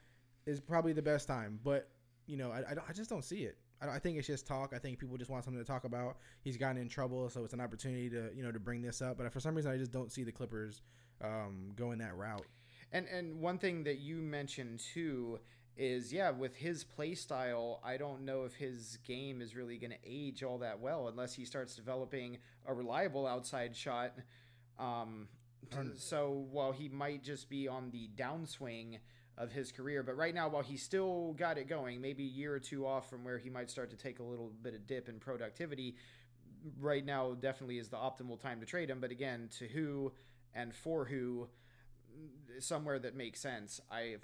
[0.46, 1.60] is probably the best time.
[1.64, 1.90] But
[2.28, 3.58] you know, I, I, I just don't see it.
[3.82, 4.74] I, I think it's just talk.
[4.74, 6.18] I think people just want something to talk about.
[6.42, 9.18] He's gotten in trouble, so it's an opportunity to you know to bring this up.
[9.18, 10.82] But for some reason, I just don't see the Clippers
[11.24, 12.46] um, going that route.
[12.92, 15.40] And and one thing that you mentioned too
[15.78, 19.92] is yeah, with his play style, I don't know if his game is really going
[19.92, 24.14] to age all that well unless he starts developing a reliable outside shot.
[24.78, 25.30] Um,
[25.95, 28.99] so while he might just be on the downswing
[29.38, 32.53] of his career, but right now while he's still got it going, maybe a year
[32.53, 35.07] or two off from where he might start to take a little bit of dip
[35.07, 35.95] in productivity.
[36.80, 38.99] Right now, definitely is the optimal time to trade him.
[38.99, 40.12] But again, to who
[40.53, 41.47] and for who,
[42.60, 43.80] somewhere that makes sense.
[43.89, 44.18] I,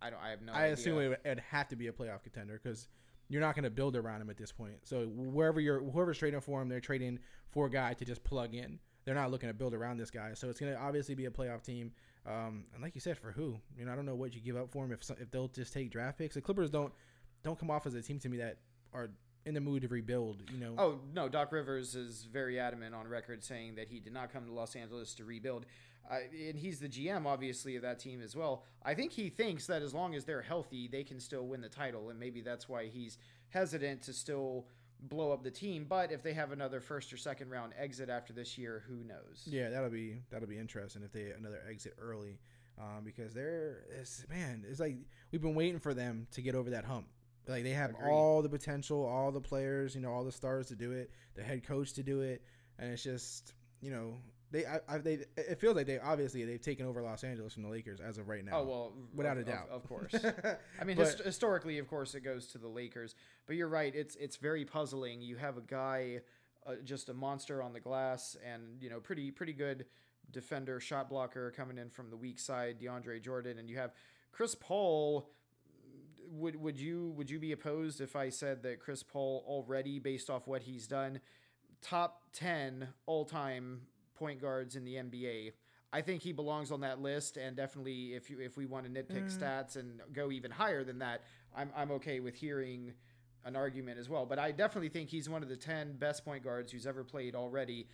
[0.00, 0.20] I don't.
[0.22, 0.52] I have no.
[0.52, 0.72] I idea.
[0.72, 2.88] assume it would it'd have to be a playoff contender because
[3.28, 4.74] you're not going to build around him at this point.
[4.84, 7.18] So wherever you're, whoever's trading for him, they're trading
[7.50, 8.78] for a guy to just plug in.
[9.04, 10.34] They're not looking to build around this guy.
[10.34, 11.92] So it's going to obviously be a playoff team.
[12.26, 13.58] Um, and like you said, for who?
[13.76, 15.72] You know, I don't know what you give up for him if if they'll just
[15.72, 16.34] take draft picks.
[16.34, 16.92] The Clippers don't
[17.42, 18.58] don't come off as a team to me that
[18.92, 19.10] are
[19.44, 20.42] in the mood to rebuild.
[20.52, 24.12] You know, Oh no, Doc Rivers is very adamant on record saying that he did
[24.12, 25.66] not come to Los Angeles to rebuild,
[26.08, 28.64] uh, and he's the GM obviously of that team as well.
[28.84, 31.68] I think he thinks that as long as they're healthy, they can still win the
[31.68, 34.66] title, and maybe that's why he's hesitant to still
[35.02, 35.86] blow up the team.
[35.88, 39.42] But if they have another first or second round exit after this year, who knows?
[39.44, 42.38] Yeah, that'll be that'll be interesting if they another exit early,
[42.78, 44.96] um, because they're it's, man, it's like
[45.30, 47.06] we've been waiting for them to get over that hump.
[47.48, 48.10] Like they have Agreed.
[48.10, 51.42] all the potential, all the players, you know, all the stars to do it, the
[51.42, 52.42] head coach to do it,
[52.78, 54.14] and it's just you know
[54.52, 57.62] they I, I, they it feels like they obviously they've taken over Los Angeles from
[57.62, 58.60] the Lakers as of right now.
[58.60, 60.14] Oh well, without of, a doubt, of, of course.
[60.80, 63.14] I mean, But- hist- historically, of course, it goes to the Lakers.
[63.46, 65.22] But you're right; it's it's very puzzling.
[65.22, 66.20] You have a guy,
[66.66, 69.86] uh, just a monster on the glass, and you know, pretty pretty good
[70.30, 73.92] defender, shot blocker coming in from the weak side, DeAndre Jordan, and you have
[74.32, 75.30] Chris Paul.
[76.30, 80.30] Would would you would you be opposed if I said that Chris Paul already, based
[80.30, 81.20] off what he's done,
[81.82, 83.82] top ten all time
[84.22, 85.52] point guards in the NBA?
[85.92, 88.90] I think he belongs on that list, and definitely if you if we want to
[88.90, 91.22] nitpick stats and go even higher than that,
[91.54, 92.92] I'm I'm okay with hearing
[93.44, 94.24] an argument as well.
[94.24, 97.34] But I definitely think he's one of the ten best point guards who's ever played
[97.34, 97.88] already,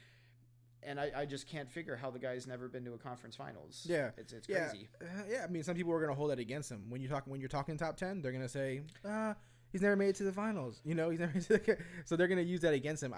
[0.83, 3.85] and I, I just can't figure how the guy's never been to a conference finals.
[3.89, 4.89] Yeah, it's it's yeah, crazy.
[5.03, 5.45] uh, yeah.
[5.45, 7.41] I mean, some people are going to hold that against him when you talk when
[7.41, 8.23] you're talking top ten.
[8.23, 9.35] They're going to say, uh,
[9.73, 10.81] he's never made it to the finals.
[10.85, 11.33] You know, he's never.
[11.39, 13.15] The, so they're going to use that against him.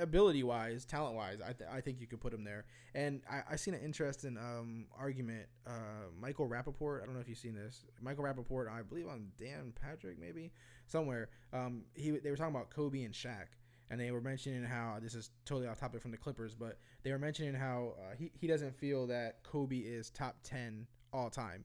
[0.00, 2.64] Ability wise, talent wise, I, th- I think you could put him there.
[2.94, 5.46] And I, I seen an interesting um, argument.
[5.66, 7.02] Uh, Michael Rapaport.
[7.02, 7.84] I don't know if you've seen this.
[8.00, 8.68] Michael Rapaport.
[8.70, 10.52] I believe on Dan Patrick maybe
[10.86, 11.28] somewhere.
[11.52, 13.46] Um, he they were talking about Kobe and Shaq.
[13.90, 17.10] And they were mentioning how this is totally off topic from the Clippers, but they
[17.10, 21.64] were mentioning how uh, he, he doesn't feel that Kobe is top 10 all time.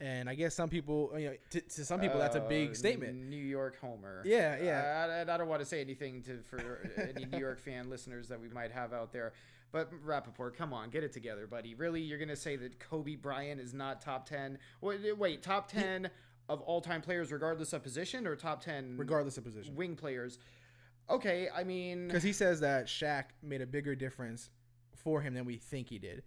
[0.00, 2.74] And I guess some people, you know, to, to some people, that's a Uh, big
[2.74, 3.14] statement.
[3.16, 4.22] New York Homer.
[4.24, 5.06] Yeah, yeah.
[5.26, 8.28] I, I, I don't want to say anything to for any New York fan listeners
[8.28, 9.32] that we might have out there,
[9.70, 11.74] But Rapaport, come on, get it together, buddy.
[11.74, 14.58] Really, you're gonna say that Kobe Bryant is not top ten?
[14.80, 16.10] Wait, wait top ten
[16.48, 19.74] of all time players, regardless of position, or top ten regardless of position.
[19.76, 20.38] wing players?
[21.08, 24.50] Okay, I mean, Because he says that Shaq made a bigger difference
[24.96, 26.22] for him than we think he did.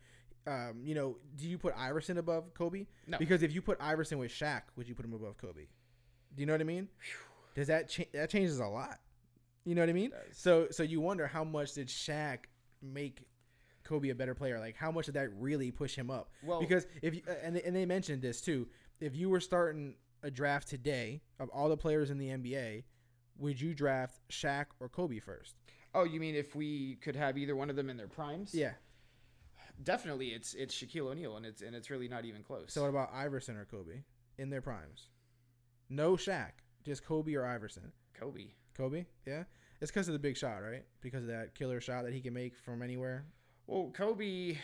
[0.47, 2.85] Um, you know, do you put Iverson above Kobe?
[3.05, 3.17] No.
[3.17, 5.65] Because if you put Iverson with Shaq, would you put him above Kobe?
[6.35, 6.87] Do you know what I mean?
[7.55, 8.09] Does that change?
[8.13, 8.99] That changes a lot.
[9.65, 10.11] You know what I mean?
[10.31, 12.45] So, so you wonder how much did Shaq
[12.81, 13.23] make
[13.83, 14.59] Kobe a better player?
[14.59, 16.29] Like, how much did that really push him up?
[16.43, 18.67] Well- because if you, and they, and they mentioned this too,
[19.01, 22.83] if you were starting a draft today of all the players in the NBA,
[23.37, 25.55] would you draft Shaq or Kobe first?
[25.93, 28.53] oh, you mean if we could have either one of them in their primes?
[28.53, 28.73] Yeah.
[29.83, 30.29] Definitely.
[30.29, 32.73] It's it's Shaquille O'Neal, and it's and it's really not even close.
[32.73, 34.03] So what about Iverson or Kobe
[34.37, 35.09] in their primes?
[35.89, 36.51] No Shaq,
[36.83, 37.91] just Kobe or Iverson.
[38.13, 38.47] Kobe.
[38.75, 39.43] Kobe, yeah.
[39.81, 40.83] It's because of the big shot, right?
[41.01, 43.25] Because of that killer shot that he can make from anywhere.
[43.67, 44.57] Well, Kobe.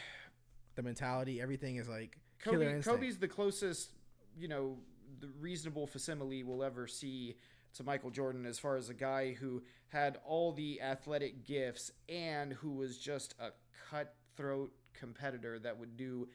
[0.76, 2.82] The mentality, everything is like Kobe.
[2.82, 3.92] Kobe's the closest,
[4.36, 4.78] you know,
[5.20, 7.36] the reasonable facsimile we'll ever see
[7.76, 12.54] to Michael Jordan as far as a guy who had all the athletic gifts and
[12.54, 13.50] who was just a
[13.90, 16.28] cutthroat competitor that would do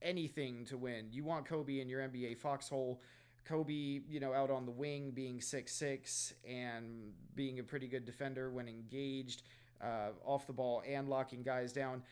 [0.00, 1.08] anything to win.
[1.10, 3.00] You want Kobe in your NBA foxhole.
[3.44, 8.04] Kobe, you know, out on the wing, being six six and being a pretty good
[8.04, 9.42] defender when engaged,
[9.80, 12.02] uh, off the ball and locking guys down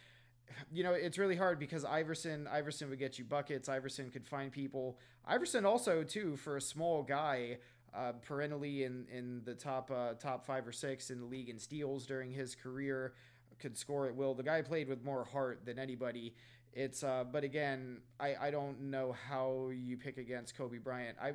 [0.73, 3.69] you know, it's really hard because Iverson, Iverson would get you buckets.
[3.69, 4.99] Iverson could find people.
[5.27, 7.59] Iverson also too, for a small guy,
[7.95, 11.59] uh, perennially in in the top uh, top five or six in the league in
[11.59, 13.15] steals during his career,
[13.61, 14.35] could score at will.
[14.35, 16.35] The guy played with more heart than anybody.
[16.73, 21.19] It's uh, but again, I I don't know how you pick against Kobe Bryant.
[21.21, 21.33] I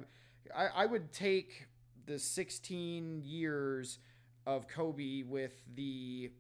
[0.56, 1.68] I, I would take
[2.06, 4.00] the 16 years
[4.46, 6.32] of Kobe with the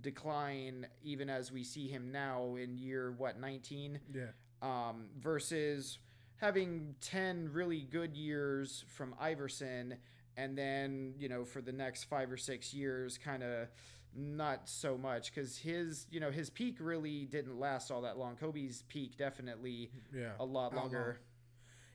[0.00, 4.22] decline even as we see him now in year what 19 yeah.
[4.62, 5.98] um, versus
[6.36, 9.96] having 10 really good years from Iverson
[10.36, 13.68] and then you know for the next 5 or 6 years kind of
[14.14, 18.36] not so much cuz his you know his peak really didn't last all that long
[18.36, 20.32] Kobe's peak definitely Yeah.
[20.38, 21.18] a lot longer?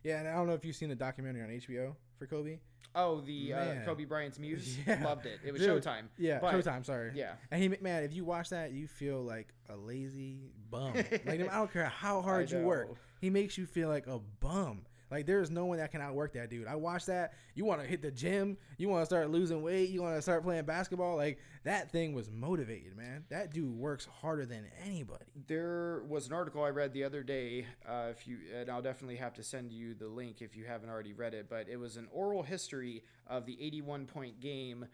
[0.03, 2.57] Yeah, and I don't know if you've seen the documentary on HBO for Kobe.
[2.95, 5.03] oh the uh, Kobe Bryant's muse Yeah.
[5.03, 6.83] loved it it was Dude, showtime Yeah, But- Showtime.
[6.85, 7.11] Sorry.
[7.13, 10.93] yeah And he, man, if you watch that, you feel like a lazy bum.
[10.95, 12.89] like I don't care how hard you work,
[13.21, 14.86] he makes you feel like a bum.
[15.09, 16.67] Like there's no one that can outwork that dude.
[16.67, 17.33] I watch that.
[17.55, 18.57] You want to hit the gym.
[18.77, 19.89] You want to start losing weight.
[19.89, 21.15] You want to start playing basketball.
[21.15, 23.23] Like that thing was motivated, man.
[23.29, 25.25] That dude works harder than anybody.
[25.47, 27.65] There was an article I read the other day.
[27.87, 30.89] Uh, if you and I'll definitely have to send you the link if you haven't
[30.89, 31.47] already read it.
[31.49, 34.85] But it was an oral history of the 81 point game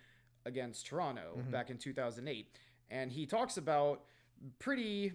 [0.46, 2.48] against Toronto back in 2008,
[2.92, 4.02] and he talks about
[4.60, 5.14] pretty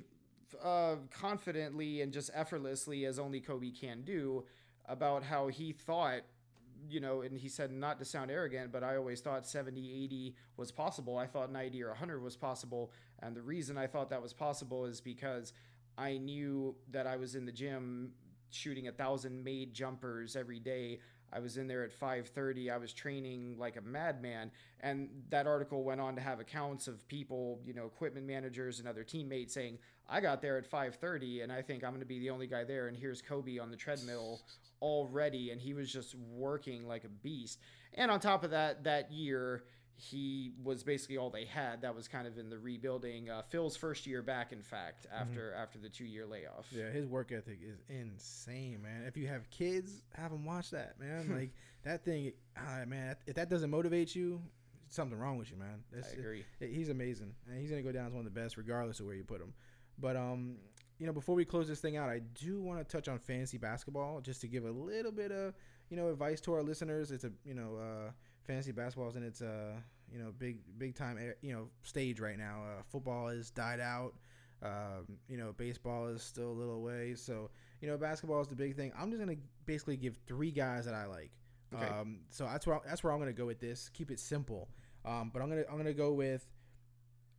[0.62, 4.44] uh, confidently and just effortlessly as only Kobe can do
[4.88, 6.22] about how he thought
[6.88, 10.34] you know, and he said not to sound arrogant, but I always thought 70, 80
[10.56, 11.18] was possible.
[11.18, 12.92] I thought 90 or 100 was possible.
[13.20, 15.52] And the reason I thought that was possible is because
[15.96, 18.12] I knew that I was in the gym
[18.50, 21.00] shooting a thousand made jumpers every day.
[21.32, 22.70] I was in there at 5:30.
[22.70, 24.50] I was training like a madman,
[24.80, 28.88] and that article went on to have accounts of people, you know, equipment managers and
[28.88, 32.18] other teammates saying, "I got there at 5:30, and I think I'm going to be
[32.18, 34.40] the only guy there." And here's Kobe on the treadmill
[34.80, 37.60] already, and he was just working like a beast.
[37.94, 39.64] And on top of that, that year
[40.00, 41.82] he was basically all they had.
[41.82, 43.30] That was kind of in the rebuilding.
[43.30, 46.66] Uh, Phil's first year back, in fact, after after the two year layoff.
[46.70, 49.02] Yeah, his work ethic is insane, man.
[49.06, 51.28] If you have kids, have them watch that, man.
[51.36, 51.50] like
[51.82, 53.16] that thing, ah, man.
[53.26, 54.40] If that doesn't motivate you,
[54.88, 55.82] something wrong with you, man.
[55.92, 56.44] That's, I agree.
[56.60, 59.06] it- he's amazing, and he's gonna go down as one of the best, regardless of
[59.06, 59.52] where you put him.
[59.98, 60.58] But um,
[60.98, 63.58] you know, before we close this thing out, I do want to touch on fantasy
[63.58, 65.54] basketball, just to give a little bit of
[65.90, 67.10] you know advice to our listeners.
[67.10, 68.10] It's a you know uh,
[68.48, 69.74] fantasy basketball is in its uh
[70.10, 72.62] you know big big time you know stage right now.
[72.64, 74.14] Uh, football has died out.
[74.60, 77.14] Um, you know, baseball is still a little away.
[77.14, 77.48] So,
[77.80, 78.90] you know, basketball is the big thing.
[78.98, 81.30] I'm just gonna basically give three guys that I like.
[81.72, 81.86] Okay.
[81.86, 83.88] Um, so that's where that's where I'm gonna go with this.
[83.90, 84.68] Keep it simple.
[85.04, 86.44] Um, but I'm gonna I'm gonna go with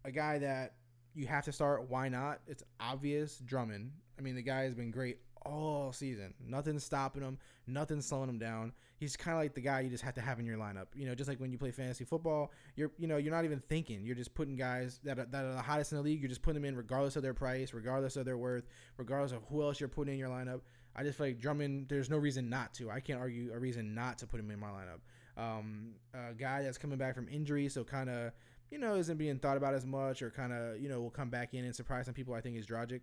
[0.06, 0.76] a guy that
[1.14, 1.90] you have to start.
[1.90, 2.40] Why not?
[2.48, 3.40] It's obvious.
[3.40, 3.92] Drummond.
[4.18, 6.34] I mean, the guy has been great all season.
[6.46, 7.38] Nothing's stopping him.
[7.68, 8.74] Nothing's slowing him down.
[8.98, 10.88] He's kind of like the guy you just have to have in your lineup.
[10.96, 13.62] You know, just like when you play fantasy football, you're you know you're not even
[13.70, 14.06] thinking.
[14.06, 16.22] You're just putting guys that are, that are the hottest in the league.
[16.22, 18.68] You're just putting them in regardless of their price, regardless of their worth,
[18.98, 20.62] regardless of who else you're putting in your lineup.
[20.96, 21.88] I just feel like Drummond.
[21.90, 22.90] There's no reason not to.
[22.90, 25.00] I can't argue a reason not to put him in my lineup.
[25.38, 28.34] Um, a guy that's coming back from injury, so kind of
[28.72, 31.30] you know, isn't being thought about as much or kind of, you know, will come
[31.30, 33.02] back in and surprise some people, I think is Dragic.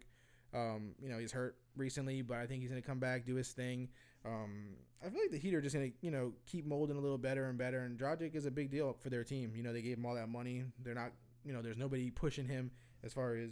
[0.57, 3.35] Um, you know, he's hurt recently, but I think he's going to come back, do
[3.35, 3.89] his thing.
[4.25, 4.69] Um,
[5.05, 7.19] I feel like the Heat are just going to, you know, keep molding a little
[7.19, 7.81] better and better.
[7.81, 9.53] And Dragic is a big deal for their team.
[9.55, 10.65] You know, they gave him all that money.
[10.83, 11.13] They're not,
[11.45, 12.71] you know, there's nobody pushing him
[13.05, 13.51] as far as,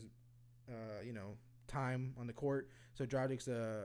[0.69, 1.37] uh, you know,
[1.69, 2.71] time on the court.
[2.95, 3.85] So Dragic's a,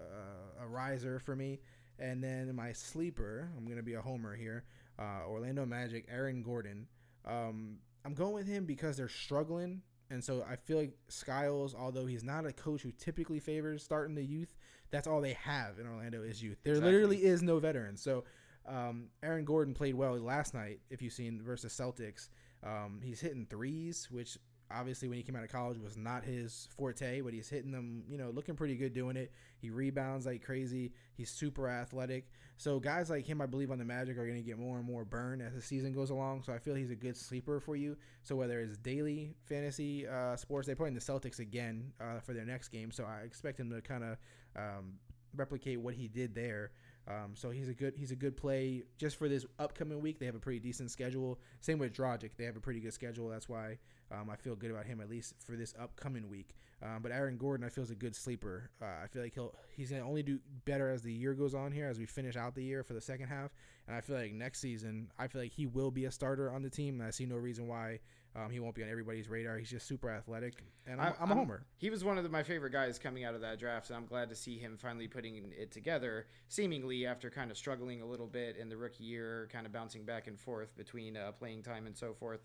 [0.62, 1.60] a, a riser for me.
[2.00, 4.64] And then my sleeper, I'm going to be a homer here,
[4.98, 6.88] uh, Orlando Magic, Aaron Gordon.
[7.26, 9.82] Um, I'm going with him because they're struggling.
[10.10, 14.16] And so I feel like Skiles, although he's not a coach who typically favors starting
[14.16, 14.56] the youth,
[14.92, 16.58] that's all they have in Orlando is youth.
[16.64, 16.92] There Exactly.
[16.94, 18.02] literally is no veterans.
[18.02, 18.24] So
[18.68, 22.30] um, Aaron Gordon played well last night, if you've seen versus Celtics.
[22.64, 24.38] Um, he's hitting threes, which
[24.72, 28.04] obviously when he came out of college was not his forte, but he's hitting them,
[28.08, 29.32] you know, looking pretty good doing it.
[29.58, 30.94] He rebounds like crazy.
[31.16, 32.30] He's super athletic.
[32.58, 34.86] So guys like him, I believe on the Magic are going to get more and
[34.86, 36.44] more burn as the season goes along.
[36.44, 37.98] So I feel he's a good sleeper for you.
[38.22, 42.34] So whether it's daily fantasy uh, sports, they play in the Celtics again uh, for
[42.34, 42.92] their next game.
[42.92, 44.18] So I expect him to kind of
[44.56, 44.94] um,
[45.36, 46.72] replicate what he did there.
[47.10, 50.20] Um, so he's a good he's a good play just for this upcoming week.
[50.20, 51.40] They have a pretty decent schedule.
[51.60, 53.28] Same with Dragic, they have a pretty good schedule.
[53.30, 53.80] That's why
[54.12, 56.56] um, I feel good about him at least for this upcoming week.
[56.82, 58.70] Um, but Aaron Gordon, I feel is a good sleeper.
[58.82, 61.72] Uh, I feel like he'll he's gonna only do better as the year goes on
[61.72, 63.52] here, as we finish out the year for the second half.
[63.88, 66.62] And I feel like next season, I feel like he will be a starter on
[66.62, 67.00] the team.
[67.00, 68.00] And I see no reason why
[68.36, 69.58] um, he won't be on everybody's radar.
[69.58, 71.64] He's just super athletic, and I'm, I'm a homer.
[71.78, 74.06] He was one of the, my favorite guys coming out of that draft, and I'm
[74.06, 78.28] glad to see him finally putting it together, seemingly after kind of struggling a little
[78.28, 81.88] bit in the rookie year, kind of bouncing back and forth between uh, playing time
[81.88, 82.42] and so forth.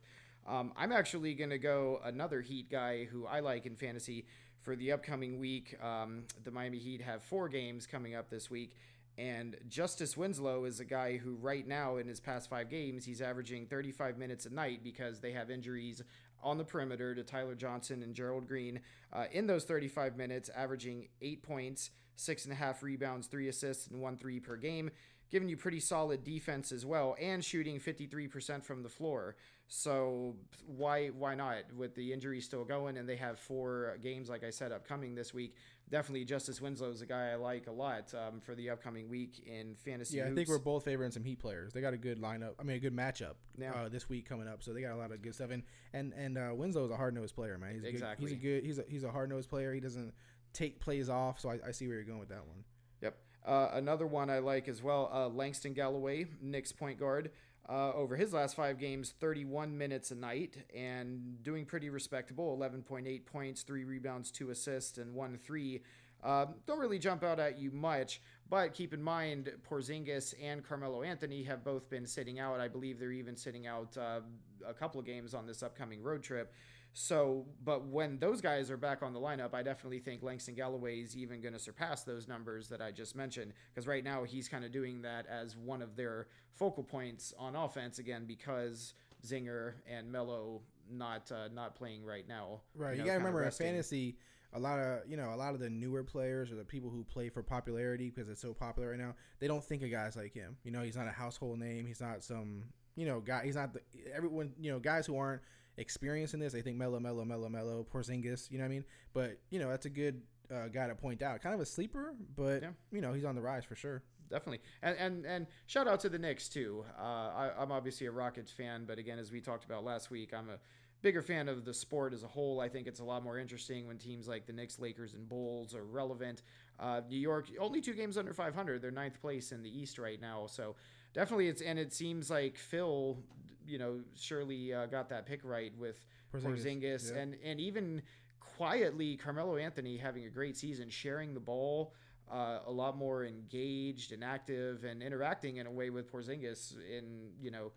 [0.47, 4.26] Um, I'm actually going to go another Heat guy who I like in fantasy
[4.62, 5.76] for the upcoming week.
[5.82, 8.74] Um, the Miami Heat have four games coming up this week.
[9.17, 13.23] And Justice Winslow is a guy who, right now, in his past five games, he's
[13.23, 16.03] averaging 35 minutes a night because they have injuries
[16.43, 18.81] on the perimeter to Tyler Johnson and Gerald Green.
[19.12, 23.87] Uh, in those 35 minutes, averaging eight points, six and a half rebounds, three assists,
[23.87, 24.91] and one three per game,
[25.31, 29.37] giving you pretty solid defense as well, and shooting 53% from the floor.
[29.69, 30.37] So
[30.67, 34.51] why why not with the injuries still going and they have four games like I
[34.51, 35.57] said upcoming this week?
[35.91, 39.47] Definitely Justice Winslow is a guy I like a lot um, for the upcoming week
[39.47, 40.16] in fantasy.
[40.16, 41.72] Yeah, I think we're both favoring some Heat players.
[41.72, 42.53] They got a good lineup.
[42.59, 43.72] I mean, a good matchup Yeah.
[43.74, 44.62] uh, this week coming up.
[44.62, 45.51] So they got a lot of good stuff.
[45.51, 45.62] And
[45.93, 47.74] and and uh, Winslow's a hard nosed player, man.
[47.74, 48.26] He's Exactly.
[48.26, 48.64] Good, he's a good.
[48.64, 49.74] He's a he's a hard nosed player.
[49.74, 50.12] He doesn't
[50.53, 51.39] take plays off.
[51.41, 52.64] So I, I see where you're going with that one.
[53.03, 53.16] Yep.
[53.45, 57.30] Uh, another one I like as well, uh, Langston Galloway, Knicks point guard.
[57.67, 63.25] Uh, over his last five games, 31 minutes a night and doing pretty respectable 11.8
[63.25, 65.83] points, three rebounds, two assists, and one three.
[66.23, 71.03] Um, don't really jump out at you much, but keep in mind Porzingis and Carmelo
[71.03, 72.61] Anthony have both been sitting out.
[72.61, 74.21] I believe they're even sitting out uh,
[74.67, 76.53] a couple of games on this upcoming road trip.
[76.97, 81.01] So, but when those guys are back on the lineup, I definitely think Langston Galloway
[81.01, 83.53] is even going to surpass those numbers that I just mentioned.
[83.73, 87.57] Because right now he's kind of doing that as one of their focal points on
[87.57, 88.95] offense again because
[89.27, 92.61] Zinger and Melo not uh, not playing right now.
[92.77, 92.93] Right.
[92.93, 94.17] You, know, gotta remember in fantasy,
[94.53, 97.03] a lot of you know a lot of the newer players or the people who
[97.03, 99.15] play for popularity because it's so popular right now.
[99.41, 100.57] They don't think of guys like him.
[100.63, 101.87] You know, he's not a household name.
[101.87, 102.63] He's not some
[102.95, 103.43] you know guy.
[103.45, 103.81] He's not the
[104.15, 104.53] everyone.
[104.61, 105.43] You know, guys who aren't
[105.77, 108.51] experienced in this, they think Melo, Melo, Melo, Melo, Porzingis.
[108.51, 108.85] You know what I mean?
[109.12, 110.22] But you know, that's a good
[110.55, 111.41] uh, guy to point out.
[111.43, 112.70] Kind of a sleeper, but Yeah.
[112.93, 114.03] you know, he's on the rise for sure.
[114.31, 114.61] definitely.
[114.83, 116.85] And and and shout out to the Knicks too.
[116.99, 120.33] Uh, I, I'm obviously a Rockets fan, but again, as we talked about last week,
[120.35, 120.59] I'm a
[121.03, 122.61] bigger fan of the sport as a whole.
[122.61, 125.75] I think it's a lot more interesting when teams like the Knicks, Lakers, and Bulls
[125.75, 126.43] are relevant.
[126.81, 128.81] Uh, New York only two games under 500.
[128.81, 130.75] They're ninth place in the East right now, so
[131.12, 133.18] definitely it's and it seems like Phil,
[133.67, 137.21] you know, surely uh, got that pick right with Porzingis, Porzingis, yeah.
[137.21, 138.03] and and even
[138.41, 141.95] quietly Carmelo Anthony having a great season, sharing the ball.
[142.33, 147.29] Uh, a lot more engaged and active and interacting in a way with Porzingis in
[147.39, 147.71] you know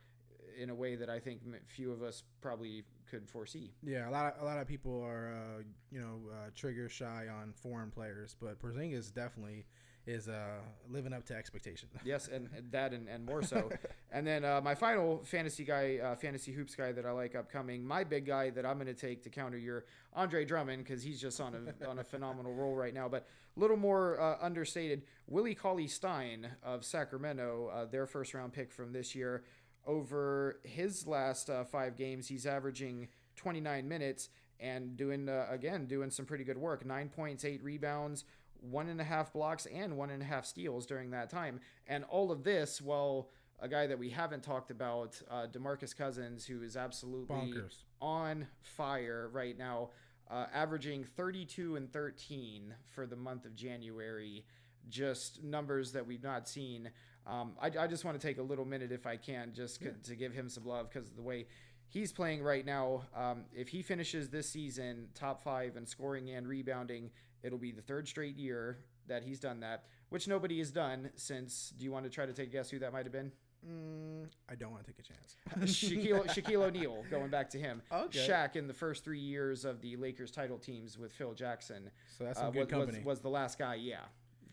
[0.58, 3.74] in a way that I think few of us probably could foresee.
[3.84, 7.28] Yeah, a lot of a lot of people are uh, you know uh, trigger shy
[7.30, 9.66] on foreign players, but Porzingis definitely
[10.08, 10.46] is uh,
[10.90, 11.90] living up to expectation.
[12.06, 13.70] Yes, and, that and, and more so.
[14.12, 17.86] and then uh, my final fantasy guy, uh, fantasy hoops guy that I like upcoming,
[17.86, 19.84] my big guy that I'm going to take to counter your
[20.14, 23.10] Andre Drummond because he's just on a on a phenomenal roll right now.
[23.10, 28.54] But a little more uh, understated, Willie Cauley Stein of Sacramento, uh, their first round
[28.54, 29.44] pick from this year.
[29.86, 34.30] Over his last uh, five games, he's averaging 29 minutes
[34.60, 36.86] and doing again doing some pretty good work.
[36.86, 38.24] Nine points, eight rebounds,
[38.62, 41.60] one and a half blocks, and one and a half steals during that time.
[41.88, 43.30] And all of this while
[43.60, 47.74] a guy that we haven't talked about, uh, Demarcus Cousins, who is absolutely Bonkers.
[48.02, 49.90] on fire right now,
[50.30, 54.46] uh, averaging 32 and 13 for the month of January.
[54.90, 56.92] Just numbers that we've not seen.
[57.26, 59.90] Um, I, I just want to take a little minute, if I can, just c-
[60.04, 61.48] to give him some love because the way
[61.90, 63.04] he's playing right now.
[63.16, 67.10] Um, if he finishes this season top five in scoring and rebounding,
[67.44, 71.74] it'll be the third straight year that he's done that, which nobody has done since.
[71.78, 73.32] Do you want to try to take a guess who that might have been?
[73.66, 75.36] Mm, I don't want to take a chance.
[75.74, 77.82] Shaquille, Shaquille O'Neal, going back to him.
[77.92, 78.28] Okay.
[78.28, 81.90] Shaq in the first three years of the Lakers title teams with Phil Jackson.
[82.18, 82.98] So that's uh, good was, company.
[83.00, 83.98] Was, was the last guy, yeah.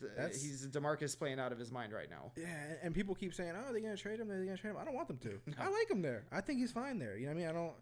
[0.01, 2.33] Th- That's- He's Demarcus playing out of his mind right now.
[2.37, 4.29] Yeah, and- and people keep saying, "Oh, they're gonna trade him.
[4.29, 5.39] They're gonna trade him." I don't want them to.
[5.59, 6.25] I like him there.
[6.33, 7.17] I think he's fine there.
[7.17, 7.49] You know what I mean?
[7.49, 7.75] I don't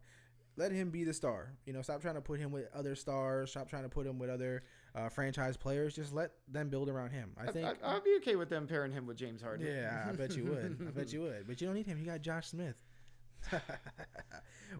[0.56, 1.52] let him be the star.
[1.64, 3.50] You know, stop trying to put him with other stars.
[3.50, 4.64] Stop trying to put him with other
[4.94, 5.94] uh, franchise players.
[5.94, 7.30] Just let them build around him.
[7.38, 7.66] I think.
[7.66, 9.66] I, I'd be okay with them pairing him with James Harden.
[9.66, 10.78] yeah, I bet you would.
[10.88, 11.46] I bet you would.
[11.46, 11.98] But you don't need him.
[11.98, 12.76] You got Josh Smith.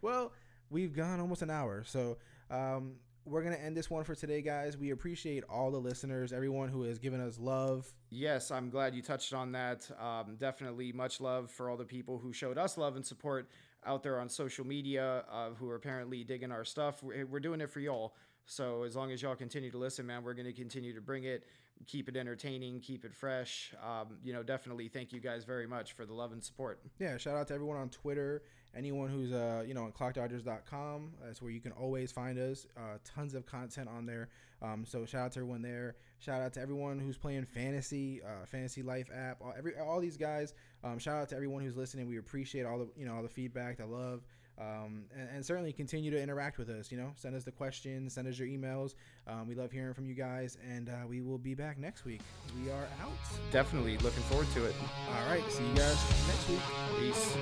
[0.02, 0.32] well,
[0.70, 2.18] we've gone almost an hour, so
[2.50, 2.94] um,
[3.24, 4.76] we're gonna end this one for today, guys.
[4.76, 9.00] We appreciate all the listeners, everyone who has given us love, Yes, I'm glad you
[9.00, 9.90] touched on that.
[9.98, 13.48] Um, definitely much love for all the people who showed us love and support
[13.86, 17.02] out there on social media, uh, who are apparently digging our stuff.
[17.02, 18.14] We're, we're doing it for y'all.
[18.46, 21.24] So as long as y'all continue to listen, man, we're going to continue to bring
[21.24, 21.44] it,
[21.86, 23.72] keep it entertaining, keep it fresh.
[23.82, 26.80] Um, you know, definitely thank you guys very much for the love and support.
[26.98, 28.42] Yeah, shout out to everyone on Twitter.
[28.74, 31.12] Anyone who's uh, you know on clockdodgers.com.
[31.24, 32.66] That's where you can always find us.
[32.76, 34.30] Uh, tons of content on there.
[34.62, 35.96] Um, so shout out to everyone there.
[36.20, 39.42] Shout out to everyone who's playing fantasy, uh, fantasy life app.
[39.42, 40.54] All, every all these guys.
[40.84, 42.08] Um, shout out to everyone who's listening.
[42.08, 44.22] We appreciate all the you know all the feedback, the love
[44.58, 46.92] um, and, and, certainly continue to interact with us.
[46.92, 48.94] You know, send us the questions, send us your emails.
[49.26, 52.20] Um, we love hearing from you guys, and uh, we will be back next week.
[52.62, 53.12] We are out.
[53.50, 54.74] Definitely looking forward to it.
[55.08, 55.42] All right.
[55.50, 55.98] See you guys
[56.28, 56.60] next week.
[56.98, 57.36] Peace.